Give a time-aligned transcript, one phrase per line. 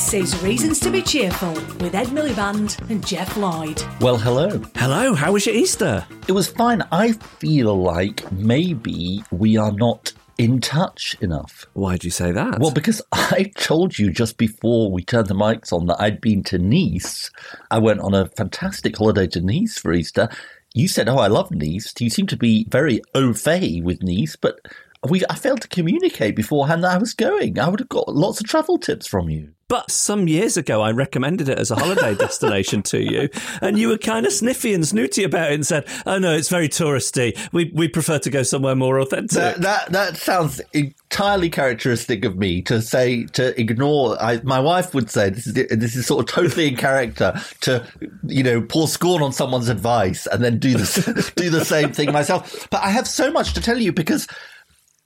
[0.00, 3.84] This is Reasons to be Cheerful with Ed Miliband and Geoff Lloyd.
[4.00, 4.62] Well, hello.
[4.74, 6.06] Hello, how was your Easter?
[6.26, 6.82] It was fine.
[6.90, 11.66] I feel like maybe we are not in touch enough.
[11.74, 12.60] Why'd you say that?
[12.60, 16.44] Well, because I told you just before we turned the mics on that I'd been
[16.44, 17.30] to Nice.
[17.70, 20.30] I went on a fantastic holiday to Nice for Easter.
[20.72, 24.34] You said, "Oh, I love Nice." You seem to be very au fait with Nice,
[24.34, 24.60] but
[25.06, 27.58] we I failed to communicate beforehand that I was going.
[27.58, 29.52] I would have got lots of travel tips from you.
[29.70, 33.28] But some years ago, I recommended it as a holiday destination to you,
[33.62, 36.48] and you were kind of sniffy and snooty about it and said, "Oh no, it's
[36.48, 37.38] very touristy.
[37.52, 42.36] We we prefer to go somewhere more authentic." That, that that sounds entirely characteristic of
[42.36, 44.20] me to say to ignore.
[44.20, 47.86] I, my wife would say this is this is sort of totally in character to
[48.26, 52.10] you know pour scorn on someone's advice and then do the do the same thing
[52.10, 52.68] myself.
[52.70, 54.26] But I have so much to tell you because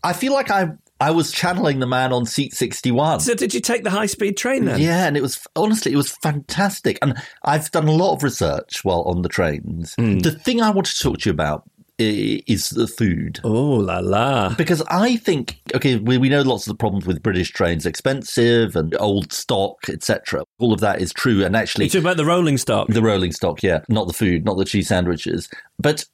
[0.03, 3.21] I feel like I I was channeling the man on seat sixty one.
[3.21, 4.81] so did you take the high speed train then?
[4.81, 6.99] Yeah, and it was honestly it was fantastic.
[7.03, 9.94] And I've done a lot of research while on the trains.
[9.94, 10.19] Hmm.
[10.19, 11.65] The thing I want to talk to you about
[11.99, 13.38] is the food.
[13.44, 14.53] Oh la la!
[14.55, 18.75] Because I think, okay, we, we know lots of the problems with British trains, expensive
[18.75, 20.43] and old stock, etc.
[20.59, 21.44] All of that is true.
[21.44, 22.88] And actually, You talk about the rolling stock.
[22.88, 25.49] the rolling stock, yeah, not the food, not the cheese sandwiches.
[25.78, 26.05] But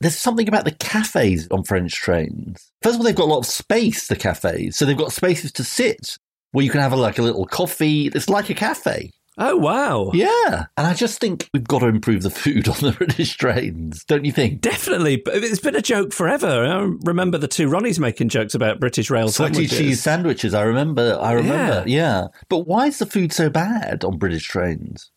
[0.00, 2.70] there's something about the cafes on French trains.
[2.82, 4.76] First of all, they've got a lot of space, the cafes.
[4.76, 6.18] So they've got spaces to sit
[6.52, 8.08] where you can have a, like a little coffee.
[8.08, 9.10] It's like a cafe.
[9.36, 10.12] Oh wow!
[10.14, 10.66] Yeah.
[10.76, 14.24] And I just think we've got to improve the food on the British trains, don't
[14.24, 14.60] you think?
[14.60, 16.46] Definitely, but it's been a joke forever.
[16.46, 19.78] I remember the two Ronnies making jokes about British rail Sweaty sandwiches.
[19.78, 20.54] cheese sandwiches.
[20.54, 21.18] I remember.
[21.20, 21.82] I remember.
[21.88, 22.22] Yeah.
[22.22, 22.26] Yeah.
[22.48, 25.10] But why is the food so bad on British trains?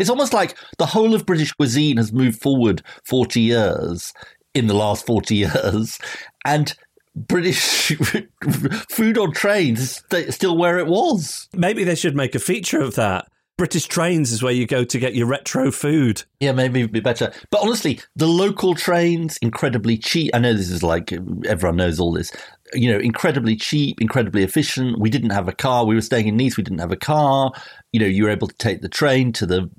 [0.00, 4.14] It's almost like the whole of British cuisine has moved forward 40 years
[4.54, 5.98] in the last 40 years.
[6.44, 6.74] And
[7.14, 7.88] British
[8.90, 11.48] food on trains is still where it was.
[11.54, 13.26] Maybe they should make a feature of that.
[13.58, 16.22] British trains is where you go to get your retro food.
[16.40, 17.30] Yeah, maybe it'd be better.
[17.50, 20.30] But honestly, the local trains, incredibly cheap.
[20.32, 21.12] I know this is like
[21.44, 22.32] everyone knows all this.
[22.72, 24.98] You know, incredibly cheap, incredibly efficient.
[24.98, 25.84] We didn't have a car.
[25.84, 26.56] We were staying in Nice.
[26.56, 27.52] We didn't have a car.
[27.92, 29.70] You know, you were able to take the train to the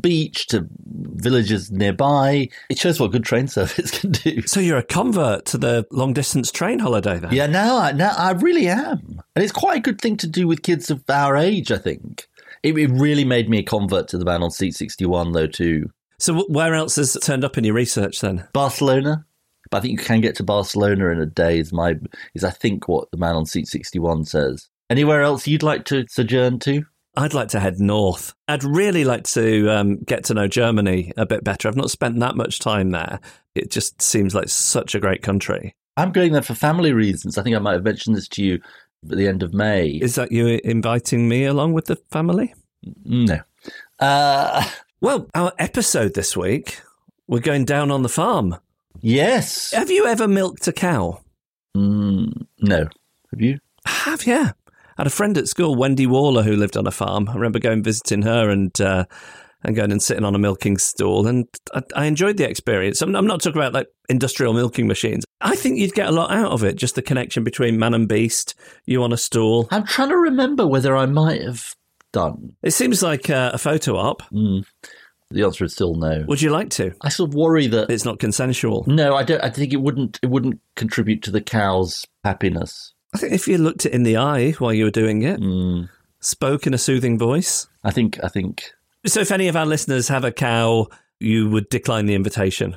[0.00, 2.48] beach, to villages nearby.
[2.70, 4.42] It shows what good train service can do.
[4.42, 7.32] So you're a convert to the long distance train holiday then?
[7.32, 9.20] Yeah, now I, now I really am.
[9.34, 12.28] And it's quite a good thing to do with kids of our age, I think.
[12.62, 15.90] It, it really made me a convert to the man on seat 61, though, too.
[16.18, 18.48] So where else has turned up in your research then?
[18.52, 19.26] Barcelona.
[19.70, 21.58] But I think you can get to Barcelona in a day.
[21.58, 21.96] Is my
[22.34, 24.68] is I think what the man on seat sixty one says.
[24.88, 26.84] Anywhere else you'd like to sojourn to?
[27.16, 28.34] I'd like to head north.
[28.48, 31.66] I'd really like to um, get to know Germany a bit better.
[31.68, 33.20] I've not spent that much time there.
[33.54, 35.74] It just seems like such a great country.
[35.96, 37.38] I'm going there for family reasons.
[37.38, 38.60] I think I might have mentioned this to you
[39.10, 39.88] at the end of May.
[39.88, 42.54] Is that you inviting me along with the family?
[43.04, 43.40] no.
[43.98, 44.68] Uh,
[45.00, 46.80] Well, our episode this week,
[47.28, 48.56] we're going down on the farm.
[49.00, 49.72] yes.
[49.72, 51.20] Have you ever milked a cow?
[51.76, 52.88] Mm, no.
[53.30, 53.58] Have you?
[53.84, 54.52] I have, yeah.
[54.98, 57.28] I had a friend at school, Wendy Waller, who lived on a farm.
[57.28, 59.04] I remember going visiting her and uh,
[59.62, 63.02] and going and sitting on a milking stool, and I, I enjoyed the experience.
[63.02, 65.24] I'm, I'm not talking about like industrial milking machines.
[65.40, 68.08] I think you'd get a lot out of it, just the connection between man and
[68.08, 68.54] beast,
[68.86, 69.68] you on a stool.
[69.70, 71.74] I'm trying to remember whether I might have
[72.12, 72.54] done.
[72.62, 74.22] It seems like uh, a photo op.
[75.30, 76.24] The answer is still no.
[76.28, 76.92] Would you like to?
[77.02, 78.84] I sort of worry that It's not consensual.
[78.86, 79.42] no, I don't.
[79.42, 80.20] I think it wouldn't.
[80.22, 82.94] It wouldn't contribute to the cow's happiness.
[83.16, 85.40] I think if you looked it in the eye while you were doing it,
[86.20, 87.66] spoke in a soothing voice.
[87.82, 88.22] I think.
[88.22, 88.64] I think.
[89.06, 92.76] So, if any of our listeners have a cow, you would decline the invitation.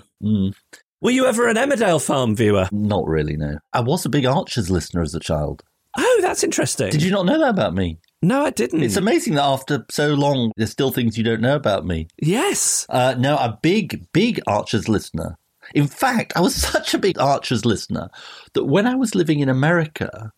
[1.02, 2.70] Were you ever an Emmerdale farm viewer?
[2.72, 3.36] Not really.
[3.36, 3.58] No.
[3.74, 5.64] I was a big Archers listener as a child.
[5.98, 6.92] Oh, that's interesting.
[6.92, 8.00] Did you not know that about me?
[8.22, 8.84] No, I didn't.
[8.84, 12.08] It's amazing that after so long, there's still things you don't know about me.
[12.22, 12.86] yes.
[12.90, 15.38] Uh, no, a big, big Archers listener.
[15.74, 18.10] In fact, I was such a big Archers listener
[18.54, 20.32] that when I was living in America,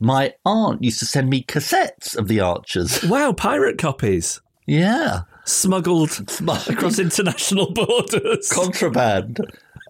[0.00, 3.02] my aunt used to send me cassettes of the Archers.
[3.08, 5.22] Wow, pirate copies Yeah.
[5.44, 6.68] smuggled Smuggled.
[6.68, 8.48] across international borders.
[8.50, 9.40] Contraband.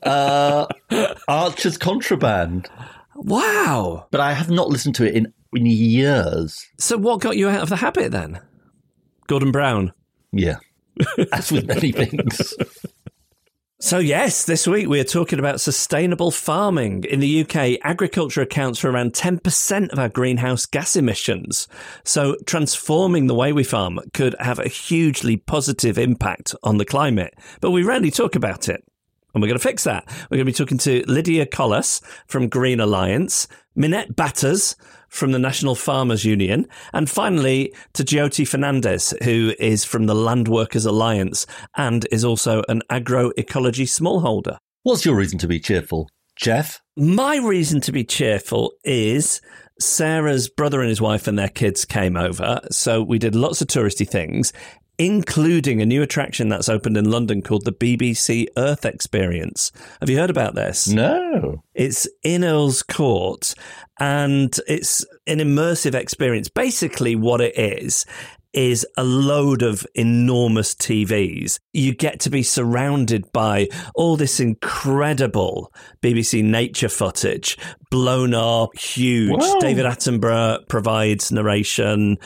[0.02, 0.66] Uh,
[1.26, 2.68] Archers contraband.
[3.16, 4.06] wow.
[4.10, 6.64] But I have not listened to it in, in years.
[6.78, 8.40] So, what got you out of the habit then?
[9.26, 9.92] Gordon Brown.
[10.32, 10.56] Yeah.
[11.32, 12.54] As with many things.
[13.80, 17.04] So, yes, this week we are talking about sustainable farming.
[17.04, 21.68] In the UK, agriculture accounts for around 10% of our greenhouse gas emissions.
[22.02, 27.34] So, transforming the way we farm could have a hugely positive impact on the climate,
[27.60, 28.82] but we rarely talk about it.
[29.32, 30.04] And we're going to fix that.
[30.28, 33.46] We're going to be talking to Lydia Collas from Green Alliance,
[33.76, 34.74] Minette Batters
[35.08, 40.48] from the National Farmers Union, and finally to Jyoti Fernandes, who is from the Land
[40.48, 41.46] Workers Alliance
[41.76, 44.58] and is also an agroecology smallholder.
[44.82, 46.80] What's your reason to be cheerful, Geoff?
[46.96, 49.40] My reason to be cheerful is
[49.80, 52.60] Sarah's brother and his wife and their kids came over.
[52.70, 54.52] So we did lots of touristy things,
[54.98, 59.70] including a new attraction that's opened in London called the BBC Earth Experience.
[60.00, 60.88] Have you heard about this?
[60.88, 61.62] No.
[61.74, 63.54] It's in Earl's Court
[64.00, 66.48] and it's an immersive experience.
[66.48, 68.04] Basically, what it is,
[68.52, 71.58] is a load of enormous TVs.
[71.72, 75.72] You get to be surrounded by all this incredible
[76.02, 77.58] BBC nature footage,
[77.90, 79.38] blown up, huge.
[79.38, 79.58] Wow.
[79.60, 82.16] David Attenborough provides narration.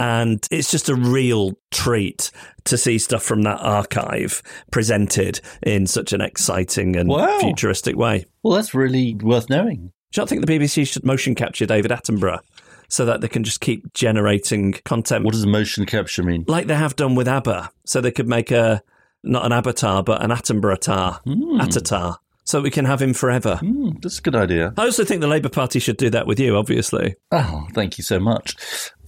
[0.00, 2.30] And it's just a real treat
[2.64, 4.42] to see stuff from that archive
[4.72, 7.38] presented in such an exciting and Wow.
[7.40, 8.24] futuristic way.
[8.42, 9.92] Well, that's really worth knowing.
[10.12, 12.40] Do you not think the BBC should motion capture David Attenborough
[12.88, 16.44] so that they can just keep generating content What does motion capture mean?
[16.48, 17.70] like they have done with ABBA?
[17.84, 18.82] So they could make a
[19.22, 21.60] not an avatar but an Attenborough tar, hmm.
[21.60, 22.16] Attatar,
[22.50, 23.56] so we can have him forever.
[23.56, 24.74] Hmm, that's a good idea.
[24.76, 26.56] I also think the Labour Party should do that with you.
[26.56, 28.56] Obviously, Oh, thank you so much.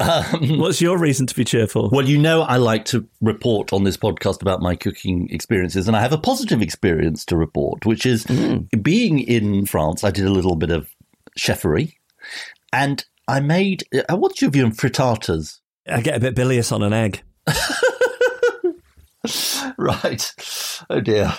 [0.01, 1.91] Um, what's your reason to be cheerful?
[1.93, 5.97] well, you know, I like to report on this podcast about my cooking experiences, and
[5.97, 8.25] I have a positive experience to report, which is
[8.83, 10.03] being in France.
[10.05, 10.89] I did a little bit of
[11.39, 11.95] chefery,
[12.73, 13.85] and I made.
[13.95, 15.59] Uh, what's your view on frittatas?
[15.89, 17.23] I get a bit bilious on an egg.
[19.79, 20.33] Right.
[20.91, 21.33] Oh dear.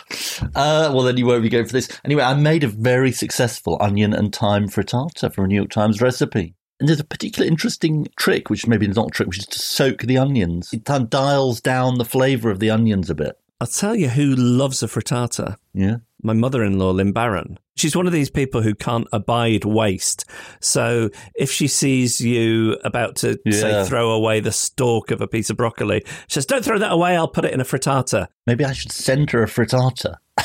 [0.55, 1.89] Uh, well, then you won't be going for this.
[2.03, 6.01] Anyway, I made a very successful onion and thyme frittata from a New York Times
[6.01, 6.55] recipe.
[6.79, 9.59] And there's a particular interesting trick, which maybe is not a trick, which is to
[9.59, 10.73] soak the onions.
[10.73, 13.37] It kind of dials down the flavour of the onions a bit.
[13.61, 15.57] I'll tell you who loves a frittata.
[15.73, 15.97] Yeah.
[16.23, 17.59] My mother-in-law Lynn Barron.
[17.75, 20.25] She's one of these people who can't abide waste.
[20.61, 23.51] So if she sees you about to Yeah.
[23.59, 26.91] say throw away the stalk of a piece of broccoli, she says, "Don't throw that
[26.91, 27.15] away.
[27.17, 30.15] I'll put it in a frittata." Maybe I should send her a frittata.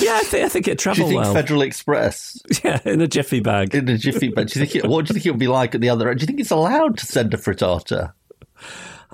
[0.00, 1.34] Yeah, I think I think it Do you think well.
[1.34, 3.74] Federal Express yeah, in a jiffy bag.
[3.74, 4.48] in a jiffy bag?
[4.48, 6.08] Do you think it, what do you think it would be like at the other
[6.08, 6.20] end?
[6.20, 8.12] Do you think it's allowed to send a frittata?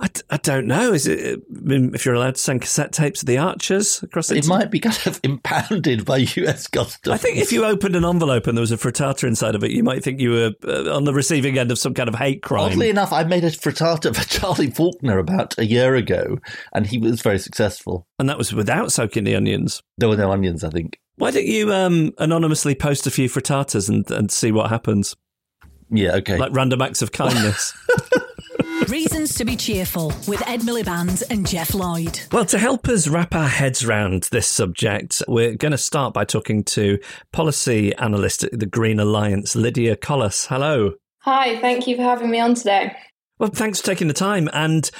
[0.02, 0.94] I, d- I don't know.
[0.94, 4.28] Is it if you're allowed to send cassette tapes of the Archers across?
[4.28, 4.46] The street?
[4.46, 7.12] It might be kind of impounded by US customs.
[7.12, 9.72] I think if you opened an envelope and there was a frittata inside of it,
[9.72, 12.42] you might think you were uh, on the receiving end of some kind of hate
[12.42, 12.72] crime.
[12.72, 16.38] Oddly enough, I made a frittata for Charlie Faulkner about a year ago,
[16.72, 18.06] and he was very successful.
[18.18, 19.82] and that was without soaking the onions.
[19.98, 20.98] There were no onions, I think.
[21.16, 25.14] Why don't you um, anonymously post a few frittatas and, and see what happens?
[25.90, 26.38] Yeah, okay.
[26.38, 27.74] Like random acts of kindness.
[28.90, 32.18] Reasons to be cheerful with Ed Miliband and Geoff Lloyd.
[32.32, 36.24] well, to help us wrap our heads around this subject, we're going to start by
[36.24, 36.98] talking to
[37.32, 40.46] policy analyst at the Green Alliance, Lydia Collas.
[40.48, 40.94] Hello.
[41.20, 42.96] Hi, thank you for having me on today.
[43.38, 44.50] Well, thanks for taking the time.
[44.52, 44.90] And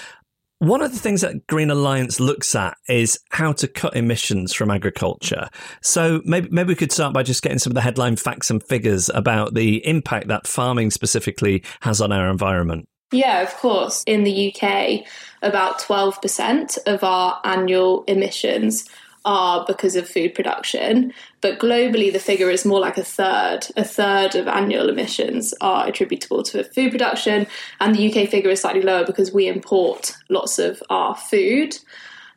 [0.61, 4.71] One of the things that Green Alliance looks at is how to cut emissions from
[4.71, 5.49] agriculture.
[5.83, 8.63] So maybe, maybe we could start by just getting some of the headline facts and
[8.63, 12.87] figures about the impact that farming specifically has on our environment.
[13.12, 14.05] Yeah, of course.
[14.07, 15.05] In the UK,
[15.43, 18.88] about 12% of our annual emissions
[19.25, 23.67] are because of food production, but globally the figure is more like a third.
[23.76, 27.47] A third of annual emissions are attributable to food production,
[27.81, 31.76] and the UK figure is slightly lower because we import lots of our food.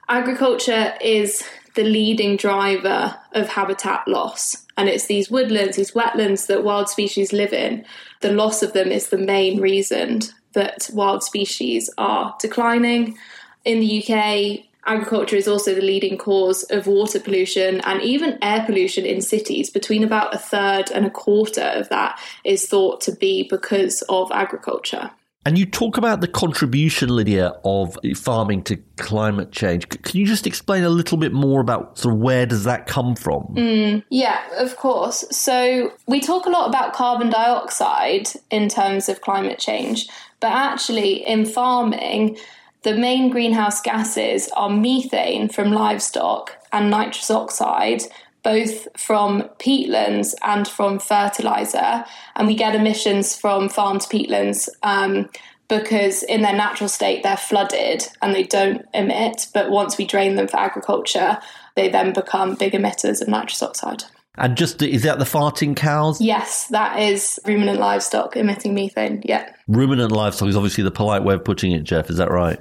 [0.10, 1.44] Agriculture is
[1.76, 7.32] the leading driver of habitat loss, and it's these woodlands, these wetlands that wild species
[7.32, 7.86] live in.
[8.22, 10.22] The loss of them is the main reason
[10.54, 13.18] that wild species are declining.
[13.66, 18.64] In the UK, agriculture is also the leading cause of water pollution and even air
[18.66, 19.70] pollution in cities.
[19.70, 24.32] Between about a third and a quarter of that is thought to be because of
[24.32, 25.12] agriculture.
[25.46, 29.90] And you talk about the contribution, Lydia, of farming to climate change.
[29.90, 33.16] Can you just explain a little bit more about sort of where does that come
[33.16, 33.44] from?
[33.56, 35.26] Mm, yeah, of course.
[35.32, 40.08] So we talk a lot about carbon dioxide in terms of climate change,
[40.40, 42.38] but actually in farming,
[42.84, 48.04] the main greenhouse gases are methane from livestock and nitrous oxide,
[48.44, 52.06] both from peatlands and from fertilizer.
[52.36, 55.30] And we get emissions from farmed peatlands um,
[55.70, 59.48] because, in their natural state, they're flooded and they don't emit.
[59.54, 61.40] But once we drain them for agriculture,
[61.76, 64.04] they then become big emitters of nitrous oxide.
[64.38, 66.20] And just is that the farting cows?
[66.20, 69.22] Yes, that is ruminant livestock emitting methane.
[69.24, 69.48] Yeah.
[69.68, 72.10] Ruminant livestock is obviously the polite way of putting it, Geoff.
[72.10, 72.60] Is that right?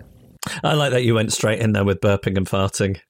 [0.62, 3.00] I like that you went straight in there with burping and farting.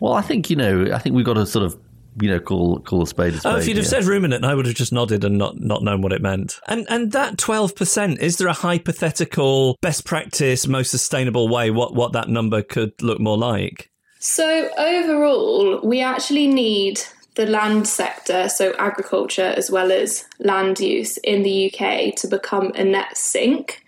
[0.00, 0.92] Well, I think you know.
[0.92, 1.78] I think we've got to sort of
[2.20, 3.52] you know call call a spade a spade.
[3.52, 6.02] Oh, if you'd have said ruminant, I would have just nodded and not not known
[6.02, 6.60] what it meant.
[6.66, 11.70] And and that twelve percent is there a hypothetical best practice, most sustainable way?
[11.70, 13.90] What what that number could look more like?
[14.20, 17.00] So overall, we actually need
[17.34, 22.72] the land sector, so agriculture as well as land use in the UK, to become
[22.74, 23.83] a net sink.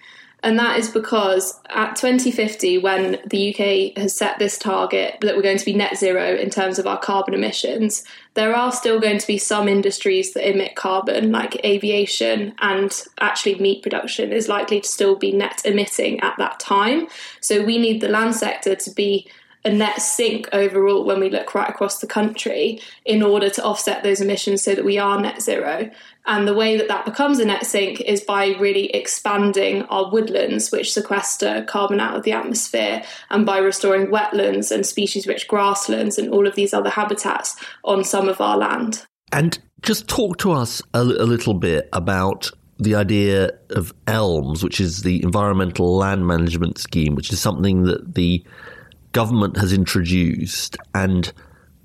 [0.46, 5.42] And that is because at 2050, when the UK has set this target that we're
[5.42, 9.18] going to be net zero in terms of our carbon emissions, there are still going
[9.18, 14.80] to be some industries that emit carbon, like aviation and actually meat production is likely
[14.80, 17.08] to still be net emitting at that time.
[17.40, 19.28] So we need the land sector to be
[19.64, 24.04] a net sink overall when we look right across the country in order to offset
[24.04, 25.90] those emissions so that we are net zero.
[26.26, 30.72] And the way that that becomes a net sink is by really expanding our woodlands,
[30.72, 36.18] which sequester carbon out of the atmosphere, and by restoring wetlands and species rich grasslands
[36.18, 39.06] and all of these other habitats on some of our land.
[39.32, 44.80] And just talk to us a, a little bit about the idea of ELMS, which
[44.80, 48.44] is the Environmental Land Management Scheme, which is something that the
[49.12, 51.32] government has introduced and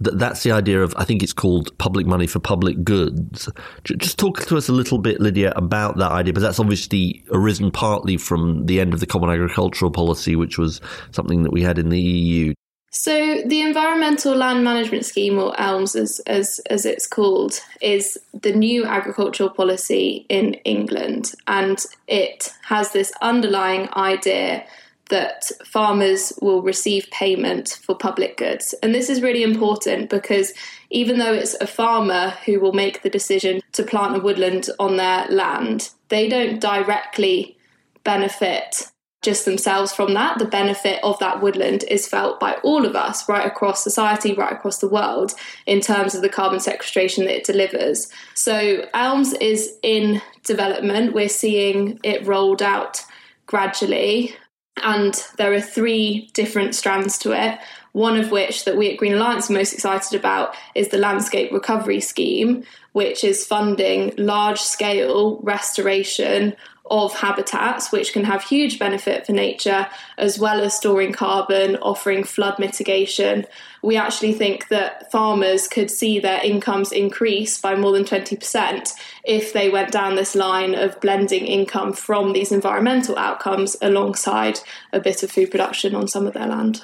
[0.03, 3.50] th- that's the idea of I think it's called public money for public goods.
[3.84, 7.72] Just talk to us a little bit, Lydia, about that idea, but that's obviously arisen
[7.72, 10.81] partly from the end of the Common Agricultural Policy, which was
[11.12, 12.53] something that we had in the EU.
[12.93, 18.51] So the Environmental Land Management Scheme, or ELMS as, as, as it's called, is the
[18.51, 21.31] new agricultural policy in England.
[21.48, 24.65] And it has this underlying idea
[25.12, 28.74] that farmers will receive payment for public goods.
[28.82, 30.53] And this is really important because
[30.89, 34.98] even though it's a farmer who will make the decision to plant a woodland on
[34.98, 37.58] their land, they don't directly
[38.03, 38.88] benefit
[39.22, 40.39] just themselves from that.
[40.39, 44.51] The benefit of that woodland is felt by all of us right across society, right
[44.51, 45.34] across the world,
[45.68, 48.12] in terms of the carbon sequestration that it delivers.
[48.34, 51.13] So, ELMS is in development.
[51.13, 53.03] We're seeing it rolled out
[53.46, 54.36] gradually
[54.84, 57.60] and there are three different strands to it.
[57.94, 61.51] One of which that we at Green Alliance are most excited about is the Landscape
[61.51, 62.63] Recovery Scheme,
[62.94, 66.56] which is funding large scale restoration
[66.92, 72.24] of habitats, which can have huge benefit for nature, as well as storing carbon, offering
[72.24, 73.46] flood mitigation.
[73.82, 78.92] We actually think that farmers could see their incomes increase by more than 20%
[79.24, 84.60] if they went down this line of blending income from these environmental outcomes alongside
[84.92, 86.84] a bit of food production on some of their land.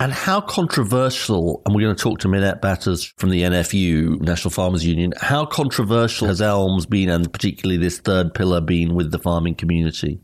[0.00, 4.50] And how controversial, and we're going to talk to Minette Batters from the NFU, National
[4.50, 9.18] Farmers Union, how controversial has ELMS been, and particularly this third pillar been with the
[9.18, 10.18] farming community?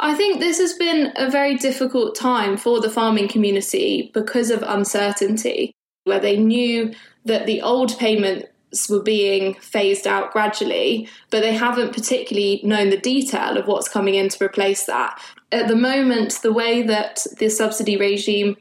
[0.00, 4.62] I think this has been a very difficult time for the farming community because of
[4.62, 6.94] uncertainty, where they knew
[7.26, 12.96] that the old payments were being phased out gradually, but they haven't particularly known the
[12.96, 15.20] detail of what's coming in to replace that.
[15.52, 18.56] At the moment, the way that the subsidy regime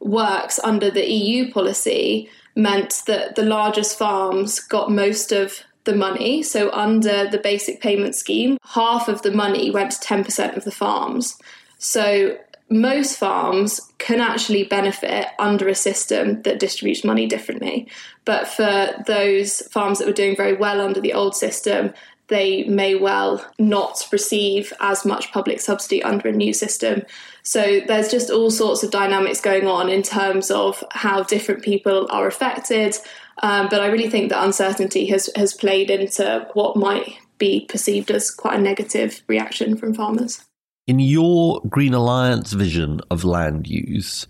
[0.00, 6.42] works under the EU policy meant that the largest farms got most of the money.
[6.42, 10.70] So, under the basic payment scheme, half of the money went to 10% of the
[10.70, 11.38] farms.
[11.78, 12.36] So,
[12.68, 17.88] most farms can actually benefit under a system that distributes money differently.
[18.24, 21.92] But for those farms that were doing very well under the old system,
[22.30, 27.02] they may well not receive as much public subsidy under a new system.
[27.42, 32.06] So there's just all sorts of dynamics going on in terms of how different people
[32.10, 32.96] are affected.
[33.42, 38.10] Um, but I really think that uncertainty has, has played into what might be perceived
[38.10, 40.44] as quite a negative reaction from farmers.
[40.86, 44.26] In your Green Alliance vision of land use,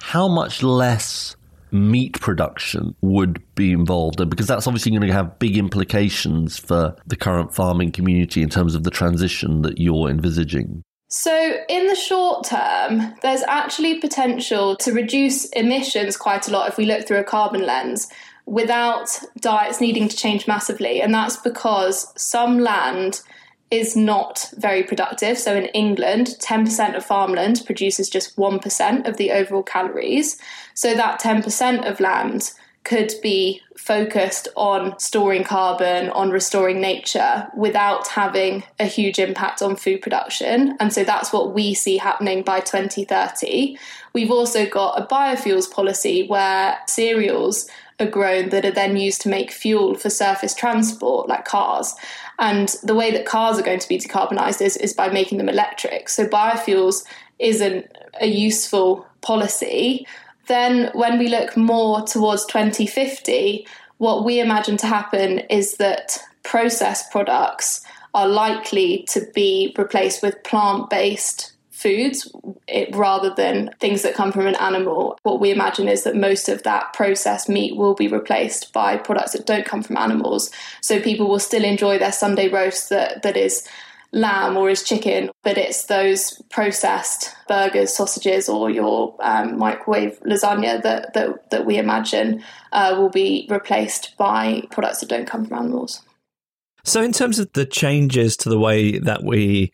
[0.00, 1.36] how much less
[1.72, 4.20] meat production would be involved?
[4.20, 8.48] in Because that's obviously going to have big implications for the current farming community in
[8.48, 10.82] terms of the transition that you're envisaging.
[11.10, 16.76] So, in the short term, there's actually potential to reduce emissions quite a lot if
[16.76, 18.08] we look through a carbon lens
[18.44, 21.00] without diets needing to change massively.
[21.00, 23.22] And that's because some land
[23.70, 25.38] is not very productive.
[25.38, 30.38] So in England, 10% of farmland produces just 1% of the overall calories.
[30.74, 32.52] So that 10% of land
[32.84, 39.76] could be focused on storing carbon, on restoring nature without having a huge impact on
[39.76, 40.74] food production.
[40.80, 43.78] And so that's what we see happening by 2030.
[44.14, 47.68] We've also got a biofuels policy where cereals
[48.00, 51.94] are grown that are then used to make fuel for surface transport, like cars.
[52.38, 55.48] And the way that cars are going to be decarbonised is, is by making them
[55.48, 56.08] electric.
[56.08, 57.04] So biofuels
[57.38, 57.86] isn't
[58.20, 60.06] a useful policy.
[60.46, 63.66] Then, when we look more towards 2050,
[63.98, 70.42] what we imagine to happen is that processed products are likely to be replaced with
[70.44, 72.28] plant based foods
[72.66, 75.16] it, rather than things that come from an animal.
[75.22, 79.32] What we imagine is that most of that processed meat will be replaced by products
[79.32, 80.50] that don't come from animals.
[80.80, 83.66] So people will still enjoy their Sunday roast that, that is
[84.10, 90.82] lamb or is chicken, but it's those processed burgers, sausages, or your um, microwave lasagna
[90.82, 95.58] that, that, that we imagine uh, will be replaced by products that don't come from
[95.58, 96.02] animals.
[96.84, 99.72] So, in terms of the changes to the way that we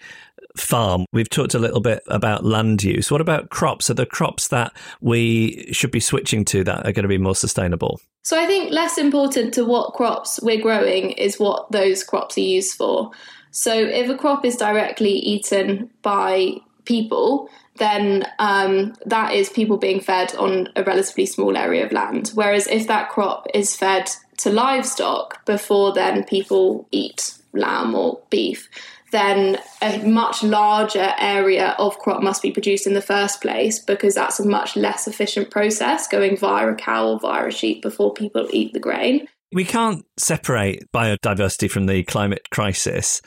[0.56, 1.06] farm.
[1.12, 3.10] We've talked a little bit about land use.
[3.10, 3.90] What about crops?
[3.90, 7.34] Are the crops that we should be switching to that are going to be more
[7.34, 8.00] sustainable?
[8.22, 12.42] So I think less important to what crops we're growing is what those crops are
[12.42, 13.10] used for.
[13.50, 20.00] So if a crop is directly eaten by people, then um, that is people being
[20.00, 22.30] fed on a relatively small area of land.
[22.34, 28.68] Whereas if that crop is fed to livestock before then people eat lamb or beef,
[29.14, 34.14] then a much larger area of crop must be produced in the first place because
[34.14, 38.12] that's a much less efficient process going via a cow or via a sheep before
[38.12, 39.26] people eat the grain.
[39.52, 43.22] We can't separate biodiversity from the climate crisis.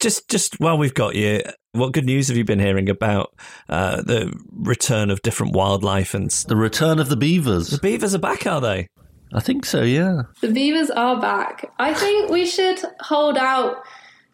[0.00, 3.34] Just, just while we've got you, what good news have you been hearing about
[3.68, 7.68] uh, the return of different wildlife and the return of the beavers?
[7.68, 8.88] The beavers are back, are they?
[9.34, 9.82] I think so.
[9.82, 11.70] Yeah, the beavers are back.
[11.78, 13.82] I think we should hold out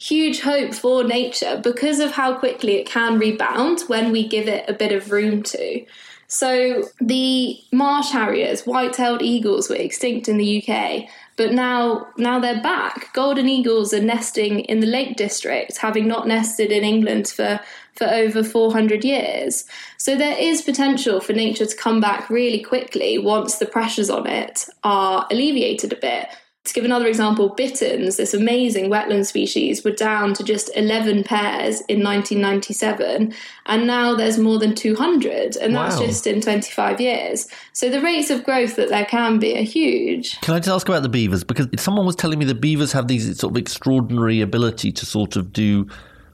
[0.04, 4.68] huge hope for nature because of how quickly it can rebound when we give it
[4.68, 5.84] a bit of room to.
[6.26, 12.62] So the marsh harriers, white-tailed eagles were extinct in the UK, but now now they're
[12.62, 13.12] back.
[13.14, 17.60] Golden eagles are nesting in the Lake District, having not nested in England for
[17.94, 19.64] for over 400 years.
[19.98, 24.26] So there is potential for nature to come back really quickly once the pressures on
[24.26, 26.26] it are alleviated a bit.
[26.64, 31.83] To give another example, bitterns, this amazing wetland species, were down to just 11 pairs
[31.83, 33.35] in 1997,
[33.66, 37.48] and now there's more than 200, and that's just in 25 years.
[37.74, 40.40] So the rates of growth that there can be are huge.
[40.40, 41.44] Can I just ask about the beavers?
[41.44, 45.37] Because someone was telling me the beavers have these sort of extraordinary ability to sort
[45.37, 45.87] of do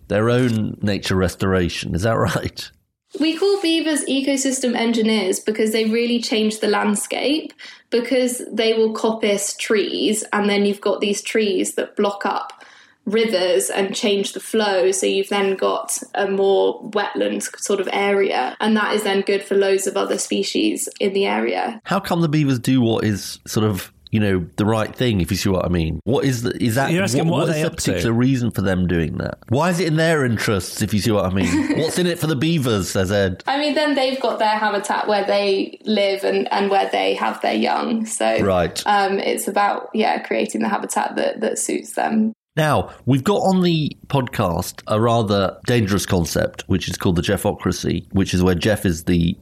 [0.06, 1.92] their own nature restoration.
[1.94, 2.70] Is that right?
[3.18, 7.52] We call beavers ecosystem engineers because they really change the landscape
[7.90, 12.62] because they will coppice trees and then you've got these trees that block up
[13.06, 18.56] rivers and change the flow so you've then got a more wetland sort of area
[18.60, 21.80] and that is then good for loads of other species in the area.
[21.84, 25.30] How come the beavers do what is sort of you know the right thing if
[25.30, 26.00] you see what i mean.
[26.04, 28.12] What is the is that You're asking what, what, what is the particular to?
[28.12, 29.38] reason for them doing that?
[29.48, 31.78] Why is it in their interests if you see what i mean?
[31.78, 35.08] What's in it for the beavers says ed i mean then they've got their habitat
[35.08, 38.06] where they live and and where they have their young.
[38.06, 38.82] So right.
[38.86, 42.32] um it's about yeah creating the habitat that that suits them.
[42.56, 48.06] Now, we've got on the podcast a rather dangerous concept, which is called the Jeffocracy,
[48.12, 49.36] which is where Geoff is the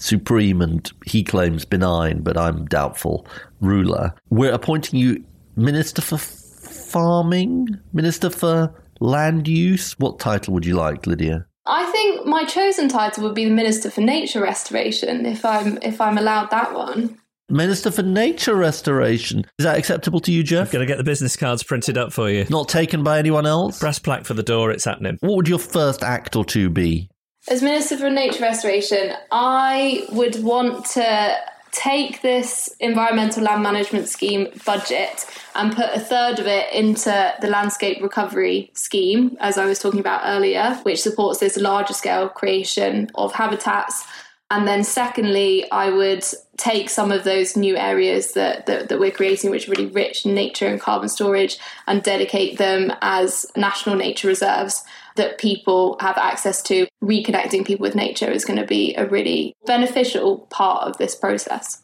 [0.00, 3.26] supreme and he claims benign, but I'm doubtful
[3.60, 4.14] ruler.
[4.30, 5.24] We're appointing you
[5.56, 9.98] Minister for Farming, Minister for Land Use.
[9.98, 11.46] What title would you like, Lydia?
[11.66, 16.00] I think my chosen title would be the Minister for Nature Restoration, if I'm if
[16.00, 17.18] I'm allowed that one.
[17.50, 19.40] Minister for Nature Restoration.
[19.58, 20.70] Is that acceptable to you, Geoff?
[20.70, 22.46] Going to get the business cards printed up for you.
[22.48, 23.80] Not taken by anyone else?
[23.80, 25.18] Brass plaque for the door, it's happening.
[25.20, 27.10] What would your first act or two be?
[27.48, 31.38] As Minister for Nature Restoration, I would want to
[31.72, 35.24] take this environmental land management scheme budget
[35.54, 40.00] and put a third of it into the landscape recovery scheme, as I was talking
[40.00, 44.04] about earlier, which supports this larger scale creation of habitats.
[44.50, 46.24] And then, secondly, I would
[46.56, 50.26] take some of those new areas that, that, that we're creating, which are really rich
[50.26, 54.84] in nature and carbon storage, and dedicate them as national nature reserves
[55.16, 56.86] that people have access to.
[57.02, 61.82] Reconnecting people with nature is going to be a really beneficial part of this process.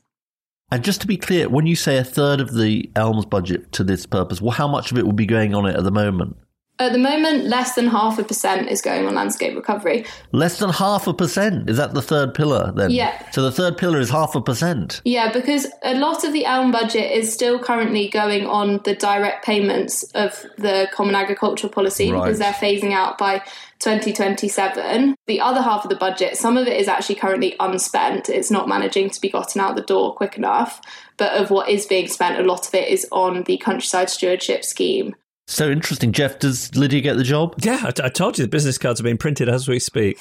[0.71, 3.85] And just to be clear, when you say a third of the Elms budget to
[3.85, 6.37] this purpose, well, how much of it will be going on it at the moment?
[6.79, 10.05] At the moment, less than half a percent is going on landscape recovery.
[10.33, 11.71] Less than half a percent?
[11.71, 12.91] Is that the third pillar then?
[12.91, 13.31] Yeah.
[13.31, 15.01] So the third pillar is half a percent?
[15.07, 19.43] Yeah, because a lot of the ELM budget is still currently going on the direct
[19.43, 22.25] payments of the Common Agricultural Policy Right.
[22.25, 23.43] because they're phasing out by
[23.79, 25.15] 2027.
[25.27, 28.29] The other half of the budget, some of it is actually currently unspent.
[28.29, 30.81] It's not managing to be gotten out the door quick enough.
[31.17, 34.63] But of what is being spent, a lot of it is on the countryside stewardship
[34.63, 35.17] scheme.
[35.49, 36.11] So interesting.
[36.11, 37.55] Geoff, does Lydia get the job?
[37.63, 40.21] Yeah, I, I told you the business cards are being printed as we speak.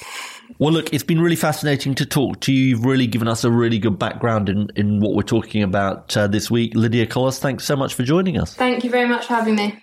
[0.58, 2.68] Well, look, it's been really fascinating to talk to you.
[2.68, 6.28] You've really given us a really good background in, in what we're talking about uh,
[6.28, 6.74] this week.
[6.76, 8.54] Lydia Collas, thanks so much for joining us.
[8.54, 9.82] Thank you very much for having me.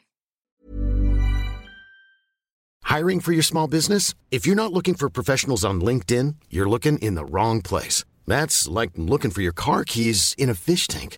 [2.84, 4.14] Hiring for your small business?
[4.32, 8.06] If you're not looking for professionals on LinkedIn, you're looking in the wrong place.
[8.26, 11.18] That's like looking for your car keys in a fish tank.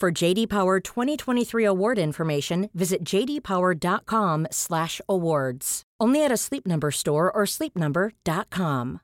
[0.00, 5.82] For JD Power 2023 award information, visit jdpower.com/awards.
[6.00, 9.00] Only at a Sleep Number store or sleepnumber.com.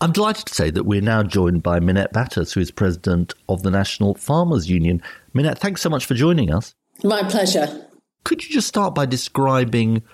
[0.00, 3.64] I'm delighted to say that we're now joined by Minette Batters, who is president of
[3.64, 5.02] the National Farmers Union.
[5.32, 6.76] Minette, thanks so much for joining us.
[7.02, 7.84] My pleasure.
[8.22, 10.04] Could you just start by describing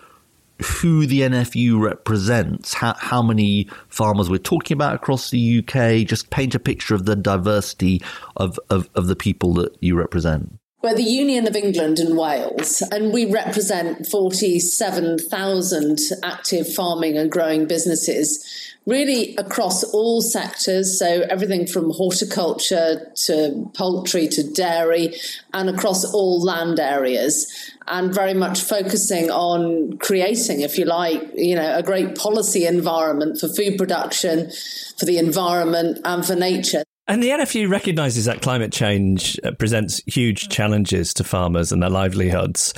[0.64, 6.06] who the NFU represents, how, how many farmers we're talking about across the UK?
[6.06, 8.02] Just paint a picture of the diversity
[8.36, 10.58] of, of, of the people that you represent.
[10.82, 17.66] We're the Union of England and Wales, and we represent 47,000 active farming and growing
[17.66, 20.98] businesses, really across all sectors.
[20.98, 25.14] So, everything from horticulture to poultry to dairy,
[25.54, 27.50] and across all land areas,
[27.86, 33.38] and very much focusing on creating, if you like, you know, a great policy environment
[33.38, 34.50] for food production,
[34.98, 36.82] for the environment, and for nature.
[37.06, 41.90] And the NFU recognises that climate change uh, presents huge challenges to farmers and their
[41.90, 42.74] livelihoods.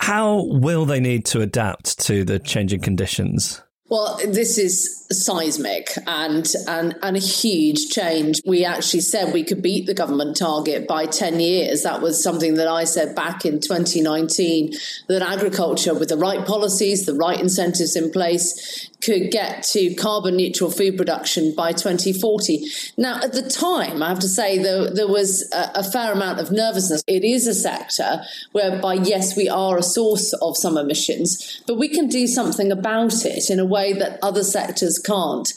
[0.00, 3.62] How will they need to adapt to the changing conditions?
[3.94, 8.40] Well, this is seismic and, and and a huge change.
[8.44, 11.84] We actually said we could beat the government target by 10 years.
[11.84, 14.72] That was something that I said back in 2019
[15.06, 20.36] that agriculture with the right policies, the right incentives in place could get to carbon
[20.36, 22.66] neutral food production by 2040.
[22.96, 26.40] Now, at the time, I have to say, there, there was a, a fair amount
[26.40, 27.02] of nervousness.
[27.06, 31.88] It is a sector whereby, yes, we are a source of some emissions, but we
[31.88, 35.52] can do something about it in a way that other sectors can't.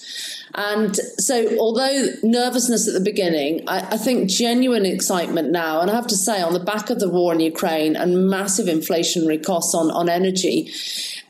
[0.56, 5.96] And so, although nervousness at the beginning, I, I, think genuine excitement now, and I
[5.96, 9.76] have to say, on the back of the war in Ukraine and massive inflationary costs
[9.76, 10.72] on, on energy,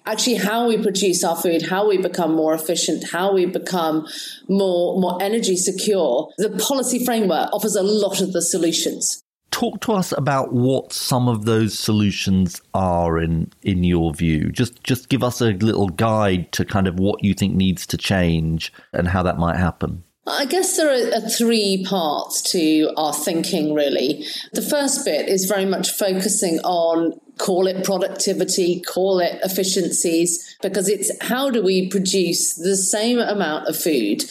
[0.07, 4.07] actually how we produce our food, how we become more efficient, how we become
[4.47, 9.21] more, more energy secure, the policy framework offers a lot of the solutions.
[9.51, 14.51] Talk to us about what some of those solutions are in in your view.
[14.51, 17.97] Just just give us a little guide to kind of what you think needs to
[17.97, 20.03] change and how that might happen.
[20.27, 24.25] I guess there are, three parts to our thinking, really.
[24.51, 30.89] The first bit is very much focusing on call it productivity, call it efficiencies, because
[30.89, 34.23] it's how do we produce the same amount of food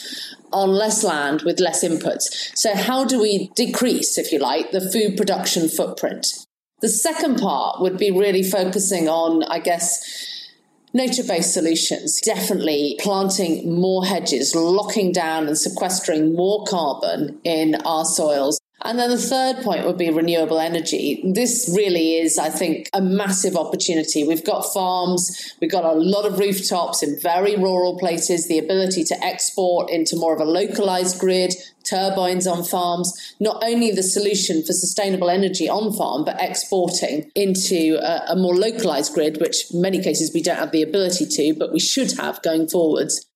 [0.53, 2.57] on less land with less inputs.
[2.57, 6.47] So, how do we decrease, if you like, the food production footprint?
[6.83, 10.47] The second part would be really focusing on, I guess,
[10.92, 12.21] nature based solutions.
[12.21, 18.59] Definitely planting more hedges, locking down and sequestering more carbon in our soils.
[18.87, 21.20] And then the third point would be renewable energy.
[21.25, 24.22] This really is, I think, a massive opportunity.
[24.22, 29.03] We've got farms, we've got a lot of rooftops in very rural places, the ability
[29.05, 34.62] to export into more of a localized grid, turbines on farms, not only the solution
[34.62, 39.81] for sustainable energy on farm, but exporting into a, a more localized grid, which in
[39.81, 43.27] many cases we don't have the ability to, but we should have going forwards.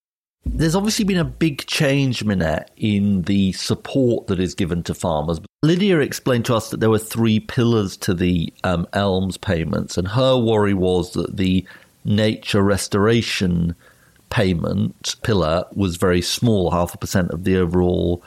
[0.44, 5.40] There's obviously been a big change, Minette, in the support that is given to farmers.
[5.62, 10.09] Lydia explained to us that there were three pillars to the um, ELMS payments, and
[10.09, 11.66] her worry was that the
[12.05, 13.74] nature restoration
[14.31, 18.22] payment pillar was very small, half a percent of the overall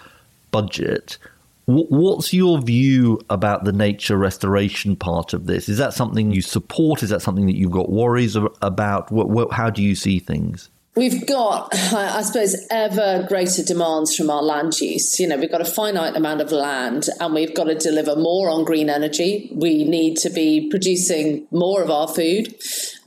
[0.52, 1.18] budget.
[1.66, 5.70] What's your view about the nature restoration part of this?
[5.70, 7.04] Is that something you support?
[7.04, 9.10] Is that something that you've got worries about?
[9.52, 10.70] How do you see things?
[10.96, 15.20] We've got, I suppose, ever greater demands from our land use.
[15.20, 18.52] You know, we've got a finite amount of land and we've got to deliver more
[18.52, 19.50] on green energy.
[19.56, 22.56] We need to be producing more of our food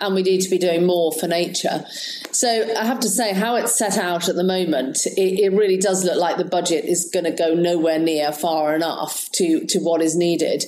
[0.00, 1.84] and we need to be doing more for nature.
[2.32, 5.76] So I have to say, how it's set out at the moment, it, it really
[5.76, 9.78] does look like the budget is going to go nowhere near far enough to, to
[9.78, 10.64] what is needed.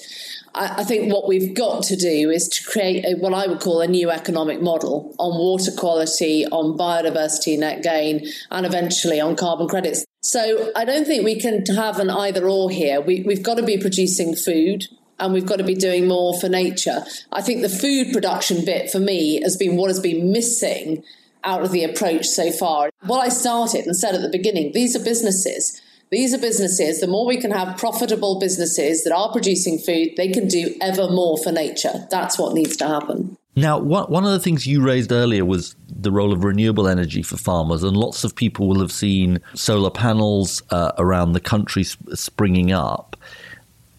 [0.55, 3.81] I, think what we've got to do is to create a, what I would call
[3.81, 9.69] a new economic model on water quality, on biodiversity net gain, and eventually on carbon
[9.69, 10.05] credits.
[10.23, 13.01] So I don't think we can have an either or here.
[13.01, 14.85] We, we've got to be producing food
[15.19, 17.05] and we've got to be doing more for nature.
[17.33, 21.03] I think the food production bit for me has been what has been missing
[21.45, 22.91] out of the approach so far.
[23.03, 25.81] What I started and said at the beginning, these are businesses
[26.11, 27.01] these are businesses.
[27.01, 31.09] The more we can have profitable businesses that are producing food, they can do ever
[31.11, 32.07] more for nature.
[32.11, 33.37] That's what needs to happen.
[33.57, 37.37] Now, one of the things you raised earlier was the role of renewable energy for
[37.37, 42.71] farmers, and lots of people will have seen solar panels uh, around the country springing
[42.71, 43.17] up.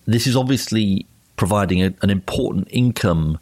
[0.06, 3.38] This is obviously providing a, an important income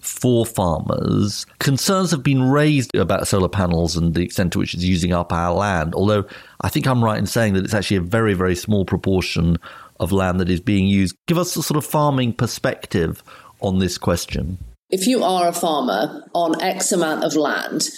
[0.00, 1.46] for farmers.
[1.58, 5.32] Concerns have been raised about solar panels and the extent to which it's using up
[5.32, 6.24] our land, although
[6.62, 9.58] I think I'm right in saying that it's actually a very, very small proportion
[9.98, 11.14] of land that is being used.
[11.26, 13.22] Give us a sort of farming perspective
[13.60, 14.58] on this question.
[14.88, 17.88] If you are a farmer on X amount of land,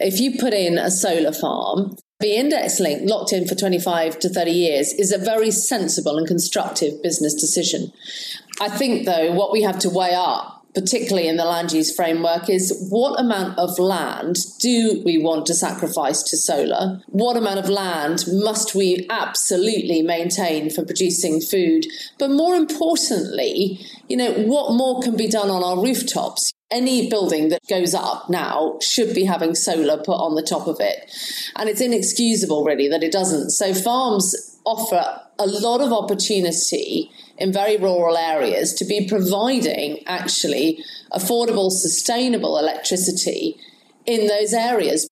[0.00, 4.28] if you put in a solar farm, the index link locked in for 25 to
[4.30, 7.92] 30 years is a very sensible and constructive business decision.
[8.60, 12.50] I think, though, what we have to weigh up particularly in the land use framework,
[12.50, 17.00] is what amount of land do we want to sacrifice to solar?
[17.06, 21.86] What amount of land must we absolutely maintain for producing food?
[22.18, 26.52] But more importantly, you know, what more can be done on our rooftops?
[26.70, 30.76] Any building that goes up now should be having solar put on the top of
[30.78, 31.10] it.
[31.56, 33.50] And it's inexcusable, really, that it doesn't.
[33.50, 40.82] So, farms offer a lot of opportunity in very rural areas to be providing actually
[41.12, 43.56] affordable, sustainable electricity
[44.04, 45.08] in those areas.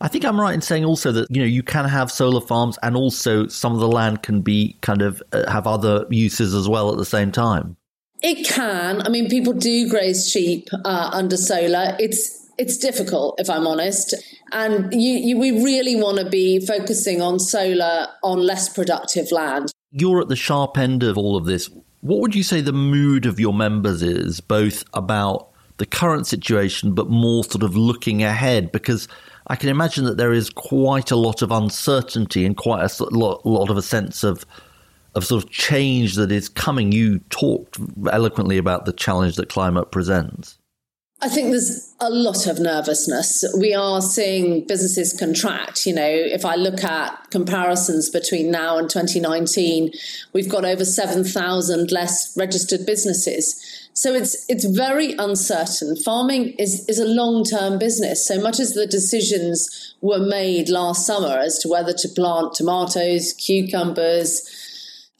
[0.00, 2.78] I think I'm right in saying also that you know you can have solar farms
[2.82, 6.68] and also some of the land can be kind of uh, have other uses as
[6.68, 7.76] well at the same time.
[8.22, 9.02] It can.
[9.02, 11.96] I mean, people do graze sheep uh, under solar.
[11.98, 14.14] It's it's difficult, if I'm honest.
[14.52, 19.70] And you, you, we really want to be focusing on solar on less productive land.
[19.90, 21.70] You're at the sharp end of all of this.
[22.00, 25.48] What would you say the mood of your members is, both about
[25.78, 28.70] the current situation, but more sort of looking ahead?
[28.70, 29.08] Because
[29.46, 33.70] I can imagine that there is quite a lot of uncertainty and quite a lot,
[33.70, 34.44] of a sense of
[35.14, 36.92] of sort of change that is coming.
[36.92, 37.78] You talked
[38.12, 40.57] eloquently about the challenge that climate presents.
[41.20, 43.44] I think there's a lot of nervousness.
[43.58, 45.84] We are seeing businesses contract.
[45.84, 49.90] You know, if I look at comparisons between now and 2019,
[50.32, 53.88] we've got over 7,000 less registered businesses.
[53.94, 55.96] So it's it's very uncertain.
[55.96, 58.24] Farming is is a long term business.
[58.24, 63.32] So much as the decisions were made last summer as to whether to plant tomatoes,
[63.32, 64.48] cucumbers,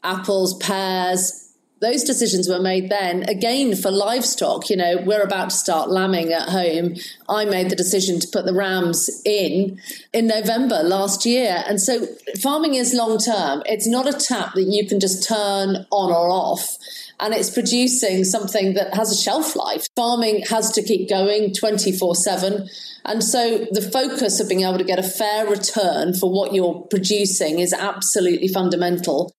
[0.01, 1.38] apples, pears,
[1.81, 4.69] those decisions were made then again for livestock.
[4.69, 6.95] You know, we're about to start lambing at home.
[7.27, 9.79] I made the decision to put the rams in
[10.13, 11.63] in November last year.
[11.67, 12.05] And so
[12.41, 13.63] farming is long term.
[13.65, 16.77] It's not a tap that you can just turn on or off.
[17.21, 19.87] And it's producing something that has a shelf life.
[19.95, 22.69] Farming has to keep going 24 7.
[23.05, 26.85] And so the focus of being able to get a fair return for what you're
[26.89, 29.33] producing is absolutely fundamental.